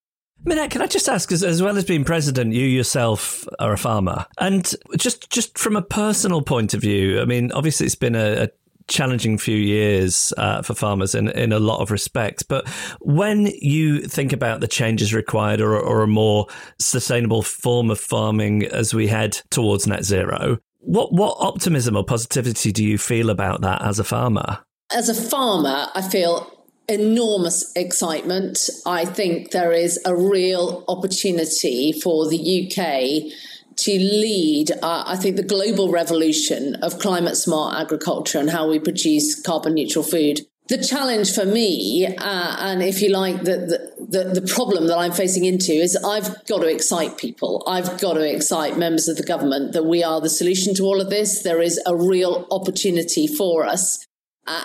[0.45, 3.79] Minette, can I just ask, as, as well as being president, you yourself are a
[3.79, 8.15] farmer, and just just from a personal point of view, I mean, obviously it's been
[8.15, 8.49] a, a
[8.89, 12.43] challenging few years uh, for farmers in in a lot of respects.
[12.43, 12.69] But
[13.01, 16.47] when you think about the changes required, or, or a more
[16.79, 22.73] sustainable form of farming as we head towards net zero, what what optimism or positivity
[22.73, 24.61] do you feel about that as a farmer?
[24.93, 26.60] As a farmer, I feel
[26.91, 28.69] enormous excitement.
[28.85, 33.33] I think there is a real opportunity for the UK
[33.77, 38.79] to lead, uh, I think, the global revolution of climate smart agriculture and how we
[38.79, 40.41] produce carbon neutral food.
[40.69, 45.11] The challenge for me, uh, and if you like, the, the, the, problem that I'm
[45.11, 47.65] facing into is I've got to excite people.
[47.67, 51.01] I've got to excite members of the government that we are the solution to all
[51.01, 51.43] of this.
[51.43, 54.07] There is a real opportunity for us.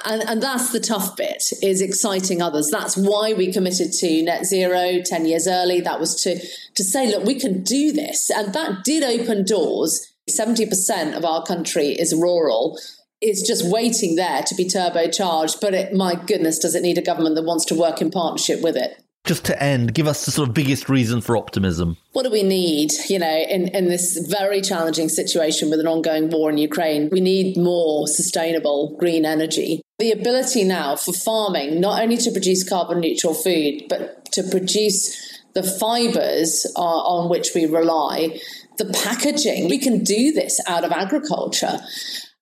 [0.03, 2.69] And, and that's the tough bit is exciting others.
[2.71, 5.79] That's why we committed to net zero 10 years early.
[5.79, 8.31] That was to, to say, look, we can do this.
[8.31, 10.11] And that did open doors.
[10.29, 12.79] 70% of our country is rural.
[13.21, 15.61] It's just waiting there to be turbocharged.
[15.61, 18.61] But it, my goodness, does it need a government that wants to work in partnership
[18.61, 19.04] with it?
[19.25, 21.97] Just to end, give us the sort of biggest reason for optimism.
[22.13, 26.29] What do we need, you know, in, in this very challenging situation with an ongoing
[26.29, 27.09] war in Ukraine?
[27.11, 29.81] We need more sustainable green energy.
[29.99, 35.41] The ability now for farming, not only to produce carbon neutral food, but to produce
[35.53, 38.39] the fibers uh, on which we rely,
[38.77, 39.69] the packaging.
[39.69, 41.79] We can do this out of agriculture.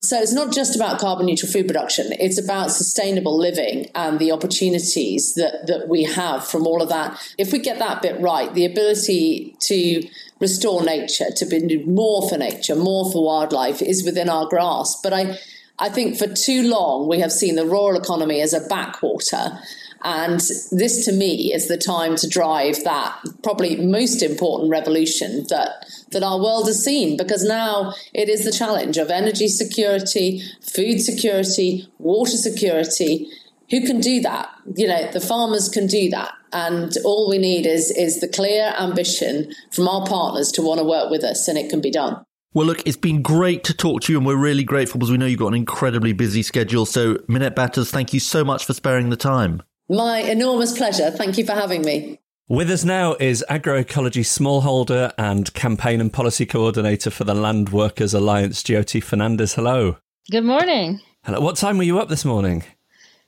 [0.04, 4.34] So it's not just about carbon neutral food production, it's about sustainable living and the
[4.34, 7.18] opportunities that, that we have from all of that.
[7.38, 10.06] If we get that bit right, the ability to
[10.42, 15.00] restore nature, to be more for nature, more for wildlife is within our grasp.
[15.04, 15.40] But I,
[15.84, 19.60] I think for too long we have seen the rural economy as a backwater.
[20.02, 20.40] And
[20.72, 26.24] this to me is the time to drive that probably most important revolution that that
[26.24, 31.90] our world has seen because now it is the challenge of energy security, food security,
[32.00, 33.28] water security.
[33.70, 34.50] Who can do that?
[34.76, 36.32] You know, the farmers can do that.
[36.54, 40.86] And all we need is is the clear ambition from our partners to want to
[40.86, 42.24] work with us and it can be done.
[42.56, 45.18] Well, look, it's been great to talk to you, and we're really grateful because we
[45.18, 46.86] know you've got an incredibly busy schedule.
[46.86, 49.64] So, Minette Batters, thank you so much for sparing the time.
[49.90, 51.10] My enormous pleasure.
[51.10, 52.20] Thank you for having me.
[52.48, 58.14] With us now is agroecology smallholder and campaign and policy coordinator for the Land Workers
[58.14, 59.56] Alliance, Jyoti Fernandes.
[59.56, 59.98] Hello.
[60.30, 61.00] Good morning.
[61.24, 61.40] Hello.
[61.40, 62.64] What time were you up this morning?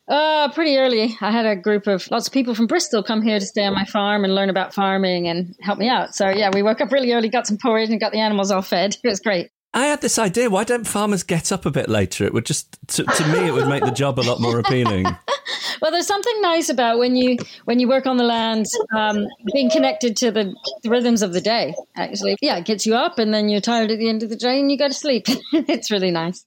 [0.07, 1.17] Uh, pretty early.
[1.19, 3.73] I had a group of lots of people from Bristol come here to stay on
[3.73, 6.13] my farm and learn about farming and help me out.
[6.13, 8.61] So yeah, we woke up really early, got some porridge, and got the animals all
[8.61, 8.97] fed.
[9.03, 9.49] It was great.
[9.73, 10.49] I had this idea.
[10.49, 12.23] Why don't farmers get up a bit later?
[12.23, 15.03] It would just, to, to me, it would make the job a lot more appealing.
[15.81, 18.65] well, there's something nice about when you when you work on the land,
[18.95, 21.75] um, being connected to the, the, rhythms of the day.
[21.95, 24.37] Actually, yeah, it gets you up, and then you're tired at the end of the
[24.37, 25.25] day, and you go to sleep.
[25.51, 26.45] it's really nice.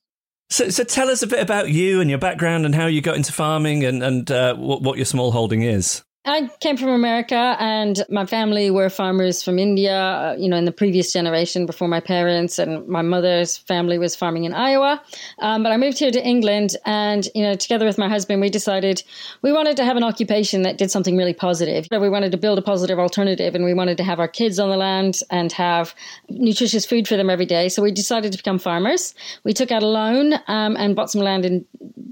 [0.51, 3.17] So, so tell us a bit about you and your background and how you got
[3.17, 6.03] into farming and and uh, what, what your small holding is.
[6.25, 9.97] I came from America, and my family were farmers from India.
[9.97, 14.15] Uh, you know, in the previous generation before my parents, and my mother's family was
[14.15, 15.03] farming in Iowa.
[15.39, 18.51] Um, but I moved here to England, and you know, together with my husband, we
[18.51, 19.03] decided
[19.43, 21.87] we wanted to have an occupation that did something really positive.
[21.91, 24.69] We wanted to build a positive alternative, and we wanted to have our kids on
[24.69, 25.95] the land and have
[26.29, 27.69] nutritious food for them every day.
[27.71, 29.15] So we decided to become farmers.
[29.45, 31.65] We took out a loan um, and bought some land in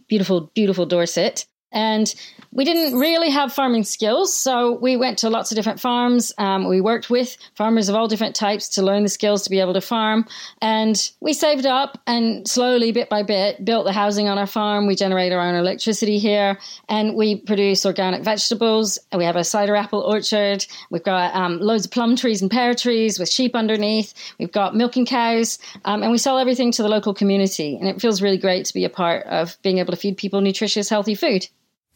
[0.08, 1.44] beautiful, beautiful Dorset
[1.76, 2.12] And
[2.52, 6.32] we didn't really have farming skills, so we went to lots of different farms.
[6.38, 9.60] Um, we worked with farmers of all different types to learn the skills to be
[9.60, 10.24] able to farm.
[10.62, 14.86] And we saved up and slowly, bit by bit, built the housing on our farm.
[14.86, 16.58] We generate our own electricity here,
[16.88, 18.98] and we produce organic vegetables.
[19.14, 20.64] We have a cider apple orchard.
[20.90, 24.14] We've got um, loads of plum trees and pear trees with sheep underneath.
[24.38, 27.76] We've got milking cows, um, and we sell everything to the local community.
[27.76, 30.40] And it feels really great to be a part of being able to feed people
[30.40, 31.46] nutritious, healthy food.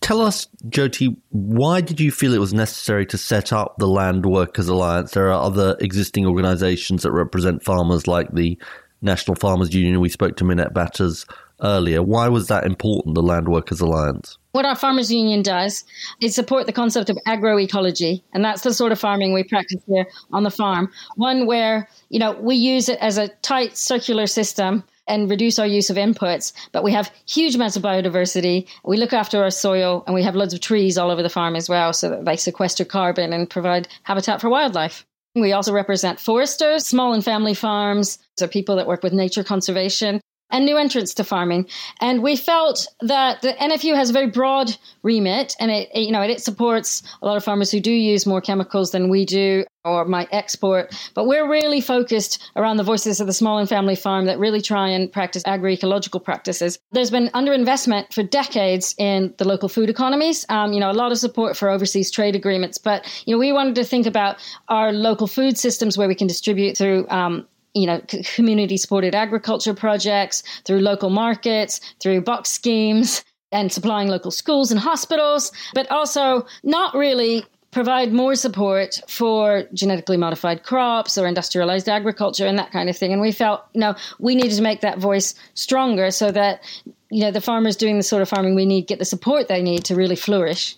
[0.01, 4.26] Tell us, Jyoti, why did you feel it was necessary to set up the Land
[4.26, 5.12] Workers Alliance?
[5.12, 8.59] There are other existing organisations that represent farmers, like the
[9.03, 10.01] National Farmers Union.
[10.01, 11.26] We spoke to Minette Batters
[11.62, 12.03] earlier.
[12.03, 14.38] Why was that important, the Land Workers Alliance?
[14.53, 15.84] What our farmers union does
[16.20, 20.07] is support the concept of agroecology, and that's the sort of farming we practice here
[20.32, 20.90] on the farm.
[21.16, 25.66] One where you know we use it as a tight circular system and reduce our
[25.66, 26.52] use of inputs.
[26.72, 28.66] But we have huge amounts of biodiversity.
[28.84, 31.56] We look after our soil and we have loads of trees all over the farm
[31.56, 35.04] as well so that they sequester carbon and provide habitat for wildlife.
[35.34, 40.20] We also represent foresters, small and family farms, so people that work with nature conservation
[40.51, 41.66] and new entrants to farming.
[42.01, 46.12] And we felt that the NFU has a very broad remit, and it, it, you
[46.12, 49.64] know it supports a lot of farmers who do use more chemicals than we do
[49.84, 50.94] or might export.
[51.14, 54.61] But we're really focused around the voices of the small and family farm that really
[54.61, 56.78] try and practice agroecological practices.
[56.92, 60.44] There's been underinvestment for decades in the local food economies.
[60.48, 63.53] Um, you know, a lot of support for overseas trade agreements, but you know, we
[63.53, 64.36] wanted to think about
[64.68, 68.00] our local food systems where we can distribute through um, you know,
[68.34, 74.80] community supported agriculture projects, through local markets, through box schemes, and supplying local schools and
[74.80, 82.46] hospitals, but also not really provide more support for genetically modified crops or industrialized agriculture
[82.46, 83.12] and that kind of thing.
[83.12, 86.62] And we felt, you know, we needed to make that voice stronger so that,
[87.10, 89.62] you know, the farmers doing the sort of farming we need get the support they
[89.62, 90.76] need to really flourish.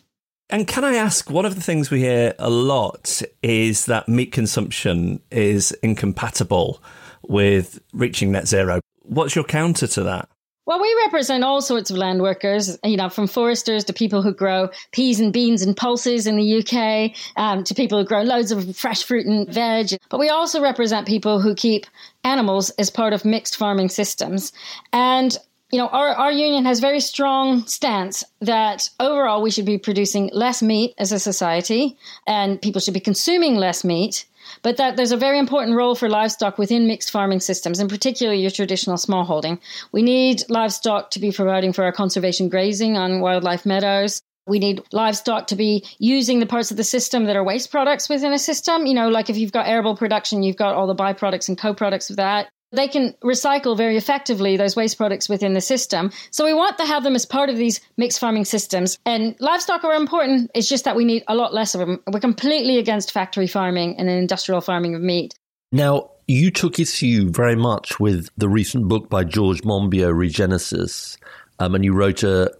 [0.52, 4.32] And can I ask, one of the things we hear a lot is that meat
[4.32, 6.82] consumption is incompatible
[7.22, 8.80] with reaching net zero.
[9.00, 10.28] What's your counter to that?
[10.66, 14.34] Well, we represent all sorts of land workers, you know, from foresters to people who
[14.34, 18.52] grow peas and beans and pulses in the UK, um, to people who grow loads
[18.52, 19.96] of fresh fruit and veg.
[20.10, 21.86] But we also represent people who keep
[22.24, 24.52] animals as part of mixed farming systems.
[24.92, 25.36] And
[25.72, 30.28] you know, our, our union has very strong stance that overall we should be producing
[30.34, 31.96] less meat as a society
[32.26, 34.26] and people should be consuming less meat,
[34.60, 38.42] but that there's a very important role for livestock within mixed farming systems, and particularly
[38.42, 39.58] your traditional smallholding.
[39.92, 44.20] We need livestock to be providing for our conservation grazing on wildlife meadows.
[44.46, 48.10] We need livestock to be using the parts of the system that are waste products
[48.10, 48.84] within a system.
[48.84, 52.10] You know, like if you've got arable production, you've got all the byproducts and co-products
[52.10, 56.10] of that they can recycle very effectively those waste products within the system.
[56.30, 58.98] So we want to have them as part of these mixed farming systems.
[59.04, 60.50] And livestock are important.
[60.54, 62.02] It's just that we need a lot less of them.
[62.10, 65.34] We're completely against factory farming and industrial farming of meat.
[65.70, 71.18] Now, you took issue very much with the recent book by George Monbiot, Regenesis,
[71.58, 72.50] um, and you wrote a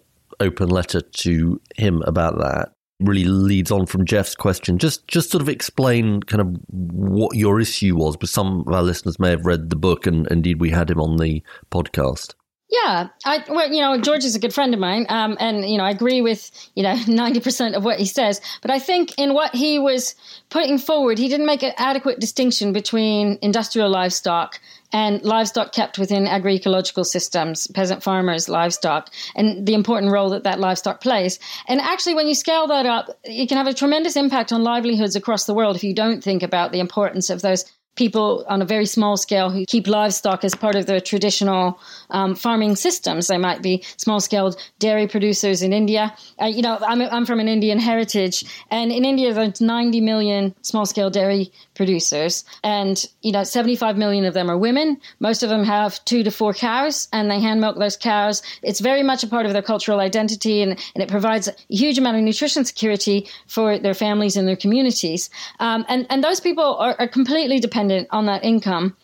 [0.41, 2.73] open letter to him about that
[3.03, 4.79] really leads on from Geoff's question.
[4.79, 8.83] Just just sort of explain kind of what your issue was, but some of our
[8.83, 12.35] listeners may have read the book, and indeed we had him on the podcast.
[12.73, 15.77] Yeah, I well, you know, George is a good friend of mine, um, and you
[15.77, 18.41] know, I agree with you know ninety percent of what he says.
[18.63, 20.15] But I think in what he was
[20.49, 24.59] putting forward, he didn't make an adequate distinction between industrial livestock
[24.93, 30.61] and livestock kept within agroecological systems, peasant farmers, livestock, and the important role that that
[30.61, 31.39] livestock plays.
[31.67, 35.17] And actually, when you scale that up, it can have a tremendous impact on livelihoods
[35.17, 37.65] across the world if you don't think about the importance of those
[37.95, 41.79] people on a very small scale who keep livestock as part of their traditional
[42.11, 43.27] um, farming systems.
[43.27, 46.15] They might be small scale dairy producers in India.
[46.41, 50.55] Uh, you know, I'm, I'm from an Indian heritage, and in India, there's 90 million
[50.63, 55.01] small scale dairy producers, and you know, 75 million of them are women.
[55.21, 58.43] Most of them have two to four cows, and they hand milk those cows.
[58.63, 61.99] It's very much a part of their cultural identity, and, and it provides a huge
[61.99, 65.31] amount of nutrition security for their families and their communities.
[65.61, 68.97] Um, and, and those people are, are completely dependent on that income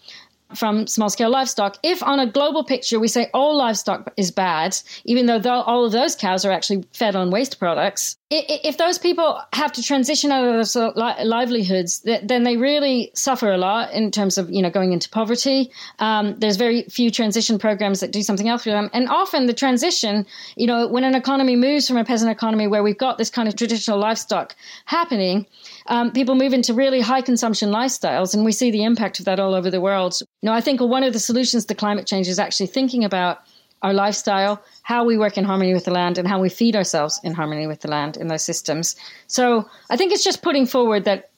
[0.55, 1.79] from small scale livestock.
[1.83, 5.93] If on a global picture we say all livestock is bad, even though all of
[5.93, 10.45] those cows are actually fed on waste products, if those people have to transition out
[10.45, 14.93] of those livelihoods, then they really suffer a lot in terms of you know going
[14.93, 15.71] into poverty.
[15.99, 19.55] Um, there's very few transition programs that do something else for them, and often the
[19.55, 20.27] transition,
[20.57, 23.49] you know, when an economy moves from a peasant economy where we've got this kind
[23.49, 24.55] of traditional livestock
[24.85, 25.47] happening,
[25.87, 29.41] um, people move into really high consumption lifestyles, and we see the impact of that
[29.41, 30.15] all over the world.
[30.43, 33.39] You know, I think one of the solutions to climate change is actually thinking about
[33.83, 37.21] our lifestyle, how we work in harmony with the land, and how we feed ourselves
[37.23, 38.97] in harmony with the land in those systems.
[39.27, 41.31] So I think it's just putting forward that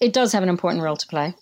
[0.00, 1.34] it does have an important role to play.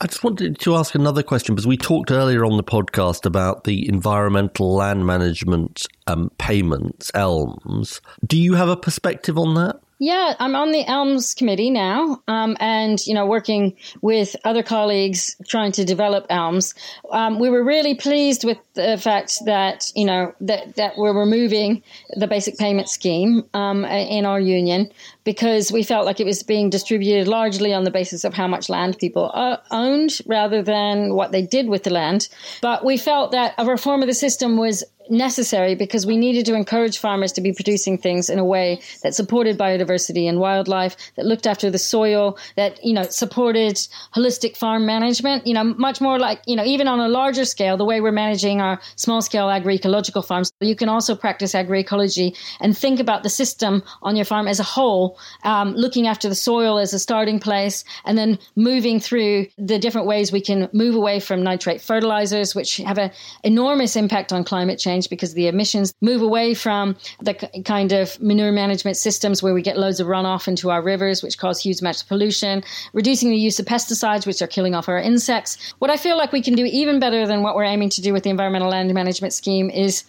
[0.00, 3.62] I just wanted to ask another question because we talked earlier on the podcast about
[3.62, 8.00] the environmental land management um, payments, ELMS.
[8.26, 9.80] Do you have a perspective on that?
[10.02, 15.36] Yeah, I'm on the ELMS committee now, um, and you know, working with other colleagues
[15.46, 16.74] trying to develop ELMS.
[17.12, 21.84] Um, we were really pleased with the fact that you know that that we're removing
[22.16, 24.90] the basic payment scheme um, in our union
[25.22, 28.68] because we felt like it was being distributed largely on the basis of how much
[28.68, 32.28] land people uh, owned rather than what they did with the land.
[32.60, 36.54] But we felt that a reform of the system was necessary because we needed to
[36.54, 41.26] encourage farmers to be producing things in a way that supported biodiversity and wildlife, that
[41.26, 43.76] looked after the soil, that, you know, supported
[44.14, 47.76] holistic farm management, you know, much more like, you know, even on a larger scale,
[47.76, 52.76] the way we're managing our small scale agroecological farms, you can also practice agroecology and
[52.76, 56.78] think about the system on your farm as a whole, um, looking after the soil
[56.78, 61.20] as a starting place, and then moving through the different ways we can move away
[61.20, 63.10] from nitrate fertilizers, which have an
[63.42, 67.34] enormous impact on climate change change because the emissions move away from the
[67.64, 71.38] kind of manure management systems where we get loads of runoff into our rivers, which
[71.38, 72.62] cause huge amounts of pollution,
[72.92, 75.74] reducing the use of pesticides, which are killing off our insects.
[75.78, 78.12] What I feel like we can do even better than what we're aiming to do
[78.12, 80.04] with the Environmental Land Management Scheme is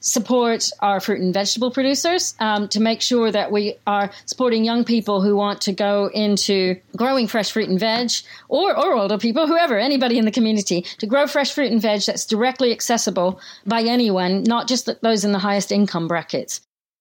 [0.00, 4.84] support our fruit and vegetable producers um, to make sure that we are supporting young
[4.84, 8.10] people who want to go into growing fresh fruit and veg
[8.48, 12.02] or, or older people, whoever, anybody in the community, to grow fresh fruit and veg
[12.02, 16.60] that's directly accessible by anyone, not just those in the highest income brackets.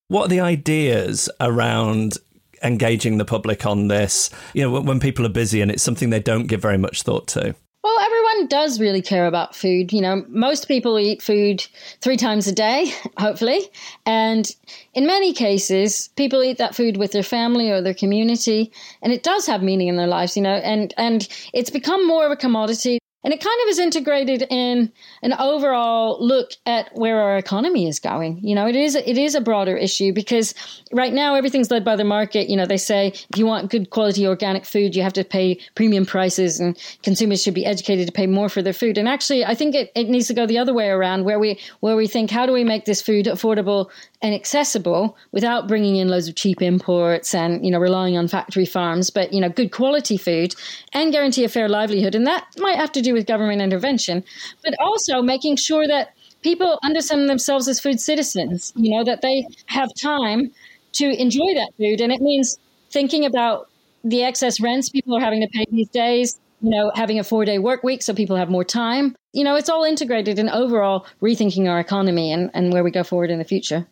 [0.09, 2.17] What are the ideas around
[2.63, 4.29] engaging the public on this?
[4.53, 7.27] You know, when people are busy and it's something they don't give very much thought
[7.29, 7.55] to.
[7.83, 7.99] Well,
[8.45, 9.91] does really care about food.
[9.91, 11.65] You know, most people eat food
[12.01, 13.61] three times a day, hopefully.
[14.05, 14.49] And
[14.93, 18.71] in many cases, people eat that food with their family or their community,
[19.01, 22.25] and it does have meaning in their lives, you know, and, and it's become more
[22.25, 22.99] of a commodity.
[23.27, 24.89] And it kind of is integrated in
[25.21, 28.39] an overall look at where our economy is going.
[28.41, 30.55] You know, it is it is a broader issue because
[30.93, 32.47] right now everything's led by the market.
[32.47, 35.59] You know, they say if you want good quality organic food, you have to pay
[35.75, 38.97] premium prices, and consumers should be educated to pay more for their food.
[38.97, 41.59] And actually, I think it, it needs to go the other way around, where we
[41.81, 43.89] where we think how do we make this food affordable
[44.21, 48.65] and accessible without bringing in loads of cheap imports and you know relying on factory
[48.65, 50.55] farms, but you know good quality food
[50.93, 52.15] and guarantee a fair livelihood.
[52.15, 54.23] And that might have to do with government intervention,
[54.63, 58.71] but also making sure that people understand themselves as food citizens.
[58.75, 60.51] You know that they have time
[60.93, 62.57] to enjoy that food, and it means
[62.91, 63.69] thinking about
[64.03, 66.39] the excess rents people are having to pay these days.
[66.61, 69.15] You know, having a four day work week so people have more time.
[69.33, 73.03] You know, it's all integrated in overall rethinking our economy and, and where we go
[73.03, 73.85] forward in the future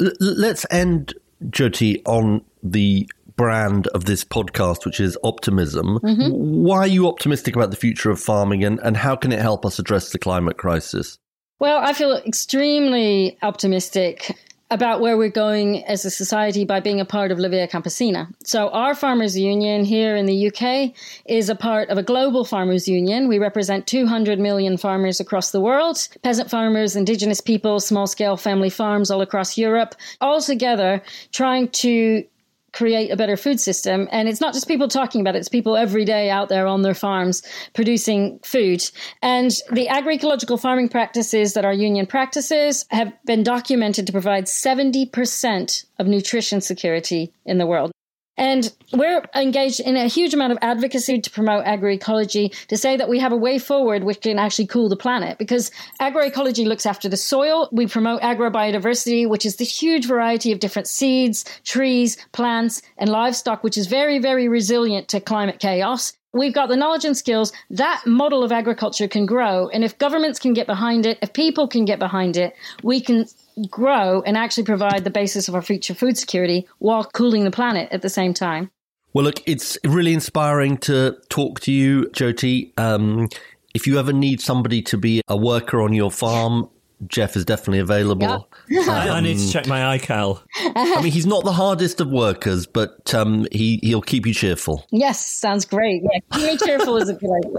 [0.00, 1.14] let's end,
[1.44, 3.08] Jyoti, on the
[3.40, 5.98] brand of this podcast, which is optimism.
[6.02, 6.30] Mm-hmm.
[6.30, 9.64] Why are you optimistic about the future of farming and, and how can it help
[9.64, 11.16] us address the climate crisis?
[11.58, 14.36] Well, I feel extremely optimistic
[14.70, 18.28] about where we're going as a society by being a part of La Via Campesina.
[18.44, 22.86] So, our farmers' union here in the UK is a part of a global farmers'
[22.86, 23.26] union.
[23.26, 28.70] We represent 200 million farmers across the world peasant farmers, indigenous people, small scale family
[28.70, 32.24] farms all across Europe, all together trying to
[32.72, 34.08] create a better food system.
[34.10, 36.82] And it's not just people talking about it, it's people every day out there on
[36.82, 37.42] their farms
[37.74, 38.88] producing food.
[39.22, 45.84] And the agroecological farming practices that our union practices have been documented to provide 70%
[45.98, 47.92] of nutrition security in the world.
[48.36, 53.08] And we're engaged in a huge amount of advocacy to promote agroecology to say that
[53.08, 55.70] we have a way forward which can actually cool the planet because
[56.00, 57.68] agroecology looks after the soil.
[57.70, 63.62] We promote agrobiodiversity, which is the huge variety of different seeds, trees, plants, and livestock,
[63.62, 66.14] which is very, very resilient to climate chaos.
[66.32, 67.52] We've got the knowledge and skills.
[67.70, 69.68] That model of agriculture can grow.
[69.68, 73.26] And if governments can get behind it, if people can get behind it, we can
[73.68, 77.88] grow and actually provide the basis of our future food security while cooling the planet
[77.90, 78.70] at the same time.
[79.12, 82.78] Well, look, it's really inspiring to talk to you, Jyoti.
[82.78, 83.28] Um,
[83.74, 86.68] if you ever need somebody to be a worker on your farm,
[87.06, 88.48] Geoff is definitely available.
[88.68, 88.80] Yeah.
[88.82, 90.42] um, I need to check my iCal.
[90.56, 94.86] I mean, he's not the hardest of workers, but um, he he'll keep you cheerful.
[94.90, 96.02] Yes, sounds great.
[96.02, 97.58] Yeah, keep me cheerful is a good idea.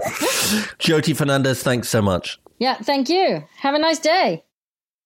[0.78, 2.38] Jyoti Fernandes, thanks so much.
[2.58, 3.44] Yeah, thank you.
[3.58, 4.44] Have a nice day.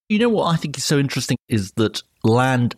[0.08, 2.76] You know what I think is so interesting is that land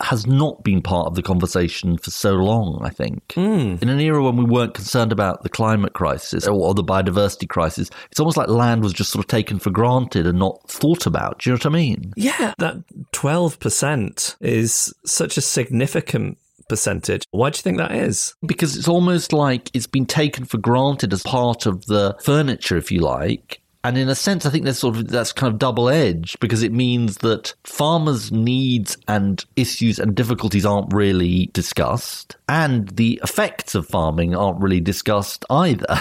[0.00, 3.32] has not been part of the conversation for so long, I think.
[3.32, 3.76] Hmm.
[3.80, 7.88] In an era when we weren't concerned about the climate crisis or the biodiversity crisis,
[8.10, 11.38] it's almost like land was just sort of taken for granted and not thought about.
[11.40, 12.12] Do you know what I mean?
[12.16, 12.76] Yeah, that
[13.12, 16.38] 12% is such a significant
[16.68, 17.24] percentage.
[17.30, 18.34] Why do you think that is?
[18.44, 22.90] Because it's almost like it's been taken for granted as part of the furniture, if
[22.90, 23.60] you like.
[23.86, 26.64] And in a sense, I think that's sort of that's kind of double edged because
[26.64, 33.76] it means that farmers' needs and issues and difficulties aren't really discussed, and the effects
[33.76, 36.00] of farming aren't really discussed either.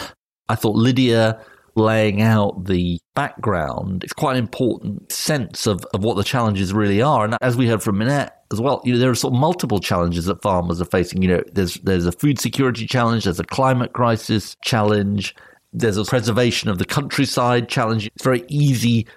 [0.50, 1.40] I thought Lydia
[1.76, 7.04] laying out the background is quite an important sense of, of what the challenges really
[7.04, 7.24] are.
[7.26, 9.80] And as we heard from Minette as well, you know, there are sort of multiple
[9.80, 11.22] challenges that farmers are facing.
[11.22, 15.36] You know, there's there's a food security challenge, there's a climate crisis challenge,
[15.76, 18.08] there's a preservation of the countryside challenge.
[18.08, 19.08] It's very easy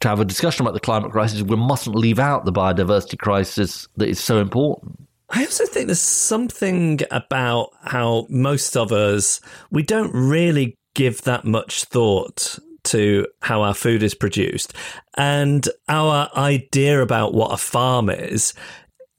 [0.00, 1.42] to have a discussion about the climate crisis.
[1.42, 5.08] We mustn't leave out the biodiversity crisis that is so important.
[5.30, 9.40] I also think there's something about how most of us,
[9.70, 14.72] we don't really give that much thought to how our food is produced.
[15.16, 18.54] And our idea about what a farm is,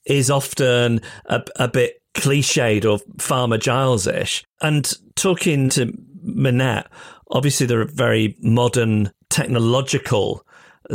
[0.05, 4.43] is often a, a bit cliched or Farmer Giles ish.
[4.61, 6.87] And talking to Minette,
[7.31, 10.45] obviously there are very modern technological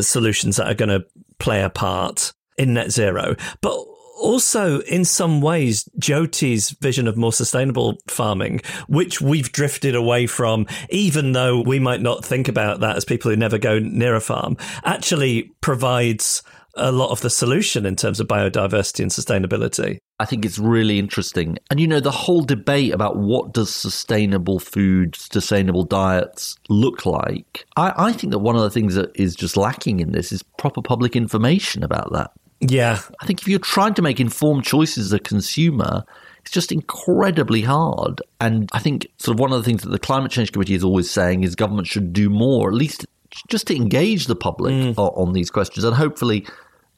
[0.01, 1.07] solutions that are going to
[1.39, 3.37] play a part in net zero.
[3.61, 3.77] But
[4.17, 10.67] also, in some ways, Jyoti's vision of more sustainable farming, which we've drifted away from,
[10.89, 14.21] even though we might not think about that as people who never go near a
[14.21, 16.43] farm, actually provides
[16.77, 19.99] a lot of the solution in terms of biodiversity and sustainability.
[20.19, 21.59] I think it's really interesting.
[21.71, 27.67] And you know, the whole debate about what does sustainable food, sustainable diets look like.
[27.77, 30.43] I, I think that one of the things that is just lacking in this is
[30.43, 32.31] proper public information about that.
[32.61, 33.01] Yeah.
[33.21, 36.05] I think if you're trying to make informed choices as a consumer,
[36.41, 38.23] it's just incredibly hard.
[38.41, 40.85] And I think sort of one of the things that the Climate Change Committee is
[40.85, 43.07] always saying is government should do more, at least
[43.49, 44.99] just to engage the public Mm.
[44.99, 45.85] on, on these questions.
[45.85, 46.47] And hopefully,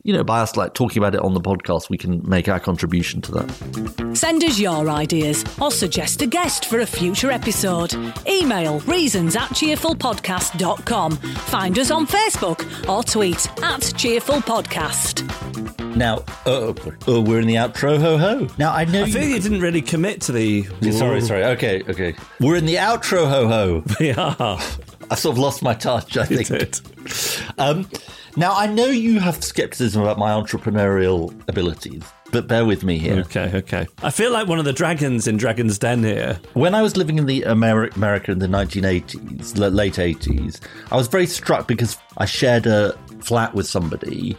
[0.02, 2.60] you know, by us like talking about it on the podcast, we can make our
[2.60, 4.16] contribution to that.
[4.16, 7.92] Send us your ideas or suggest a guest for a future episode.
[8.28, 11.16] Email reasons at cheerfulpodcast.com.
[11.16, 15.24] Find us on Facebook or tweet at cheerfulpodcast.
[15.96, 16.72] Now, uh,
[17.08, 18.46] uh, we're in the outro, ho ho.
[18.58, 20.64] Now, I know I feel you didn't really commit to the.
[20.92, 21.42] Sorry, sorry.
[21.44, 22.14] Okay, okay.
[22.38, 23.82] We're in the outro, ho ho.
[23.98, 24.60] We are.
[25.10, 26.74] I sort of lost my touch, I think.
[27.58, 27.88] Um,
[28.36, 32.02] now, I know you have skepticism about my entrepreneurial abilities,
[32.32, 33.20] but bear with me here.
[33.20, 33.86] Okay, okay.
[34.02, 36.38] I feel like one of the dragons in Dragon's Den here.
[36.54, 41.08] When I was living in the Ameri- America in the 1980s, late 80s, I was
[41.08, 44.36] very struck because I shared a flat with somebody,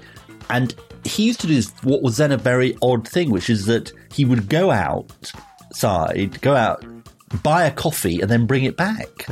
[0.49, 3.65] and he used to do this, what was then a very odd thing, which is
[3.65, 6.83] that he would go outside, go out,
[7.41, 9.27] buy a coffee, and then bring it back.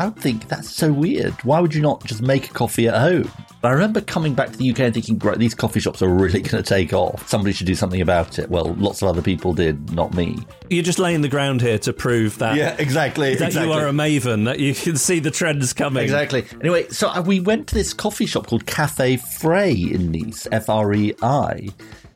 [0.00, 1.34] I would think that's so weird.
[1.44, 3.30] Why would you not just make a coffee at home?
[3.62, 6.40] I remember coming back to the UK and thinking, right, these coffee shops are really
[6.40, 7.28] going to take off.
[7.28, 8.48] Somebody should do something about it.
[8.48, 10.38] Well, lots of other people did, not me.
[10.70, 12.56] You're just laying the ground here to prove that.
[12.56, 13.70] Yeah, exactly, That exactly.
[13.70, 16.02] you are a maven, that you can see the trends coming.
[16.02, 16.46] Exactly.
[16.62, 20.70] Anyway, so uh, we went to this coffee shop called Cafe Frei in Nice, F
[20.70, 21.68] R E I.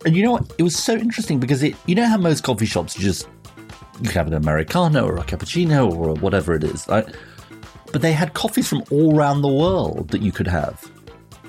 [0.07, 0.51] And you know what?
[0.57, 3.28] It was so interesting because it, you know how most coffee shops just,
[4.01, 7.07] you can have an Americano or a cappuccino or whatever it is, right?
[7.95, 10.91] But they had coffees from all around the world that you could have.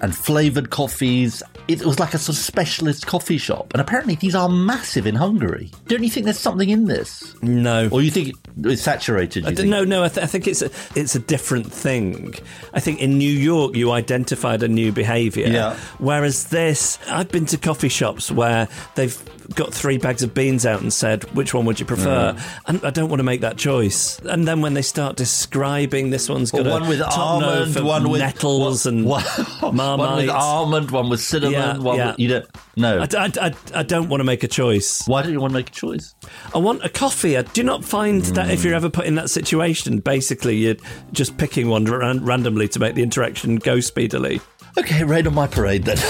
[0.01, 1.41] And flavored coffees.
[1.67, 3.73] It was like a sort of specialist coffee shop.
[3.73, 5.71] And apparently these are massive in Hungary.
[5.87, 7.33] Don't you think there's something in this?
[7.41, 7.89] No.
[7.91, 9.45] Or you think it's saturated?
[9.45, 9.69] Think?
[9.69, 10.03] no, no.
[10.03, 12.35] I, th- I think it's a, it's a different thing.
[12.73, 15.47] I think in New York you identified a new behaviour.
[15.47, 15.75] Yeah.
[15.97, 19.17] Whereas this, I've been to coffee shops where they've
[19.53, 22.59] got three bags of beans out and said, "Which one would you prefer?" Mm.
[22.67, 24.19] And I don't want to make that choice.
[24.19, 28.09] And then when they start describing this one's got Well, a one with almond, one
[28.09, 29.05] with nettles and
[29.91, 32.11] one, one with almond, one with cinnamon, Yeah, one yeah.
[32.11, 32.99] with, you don't no.
[33.01, 33.07] I
[33.41, 35.07] I I don't want to make a choice.
[35.07, 36.13] Why don't you want to make a choice?
[36.53, 37.37] I want a coffee.
[37.37, 40.75] I do not find that if you're ever put in that situation, basically you're
[41.11, 44.41] just picking one ran- randomly to make the interaction go speedily.
[44.77, 45.97] Okay, rain on my parade then.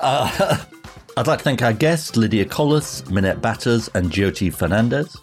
[0.00, 0.64] uh,
[1.16, 5.16] I'd like to thank our guests, Lydia Collas, Minette Batters, and Jyoti Fernandes.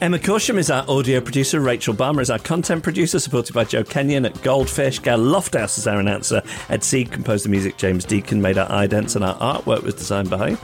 [0.00, 1.58] Emma Corsham is our audio producer.
[1.58, 5.00] Rachel Balmer is our content producer, supported by Joe Kenyon at Goldfish.
[5.00, 6.40] Gal Lofthouse is our announcer.
[6.68, 7.76] Ed Seed composed the music.
[7.78, 10.56] James Deacon made our idents, and our artwork was designed by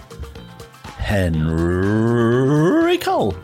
[0.99, 3.35] Henry Cole.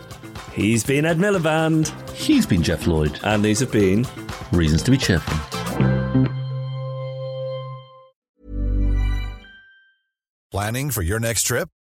[0.53, 1.89] He's been Ed Miliband.
[2.15, 3.19] He's been Geoff Lloyd.
[3.25, 4.07] And these have been
[4.53, 5.37] Reasons to be Cheerful.
[10.53, 11.69] Planning for your next trip?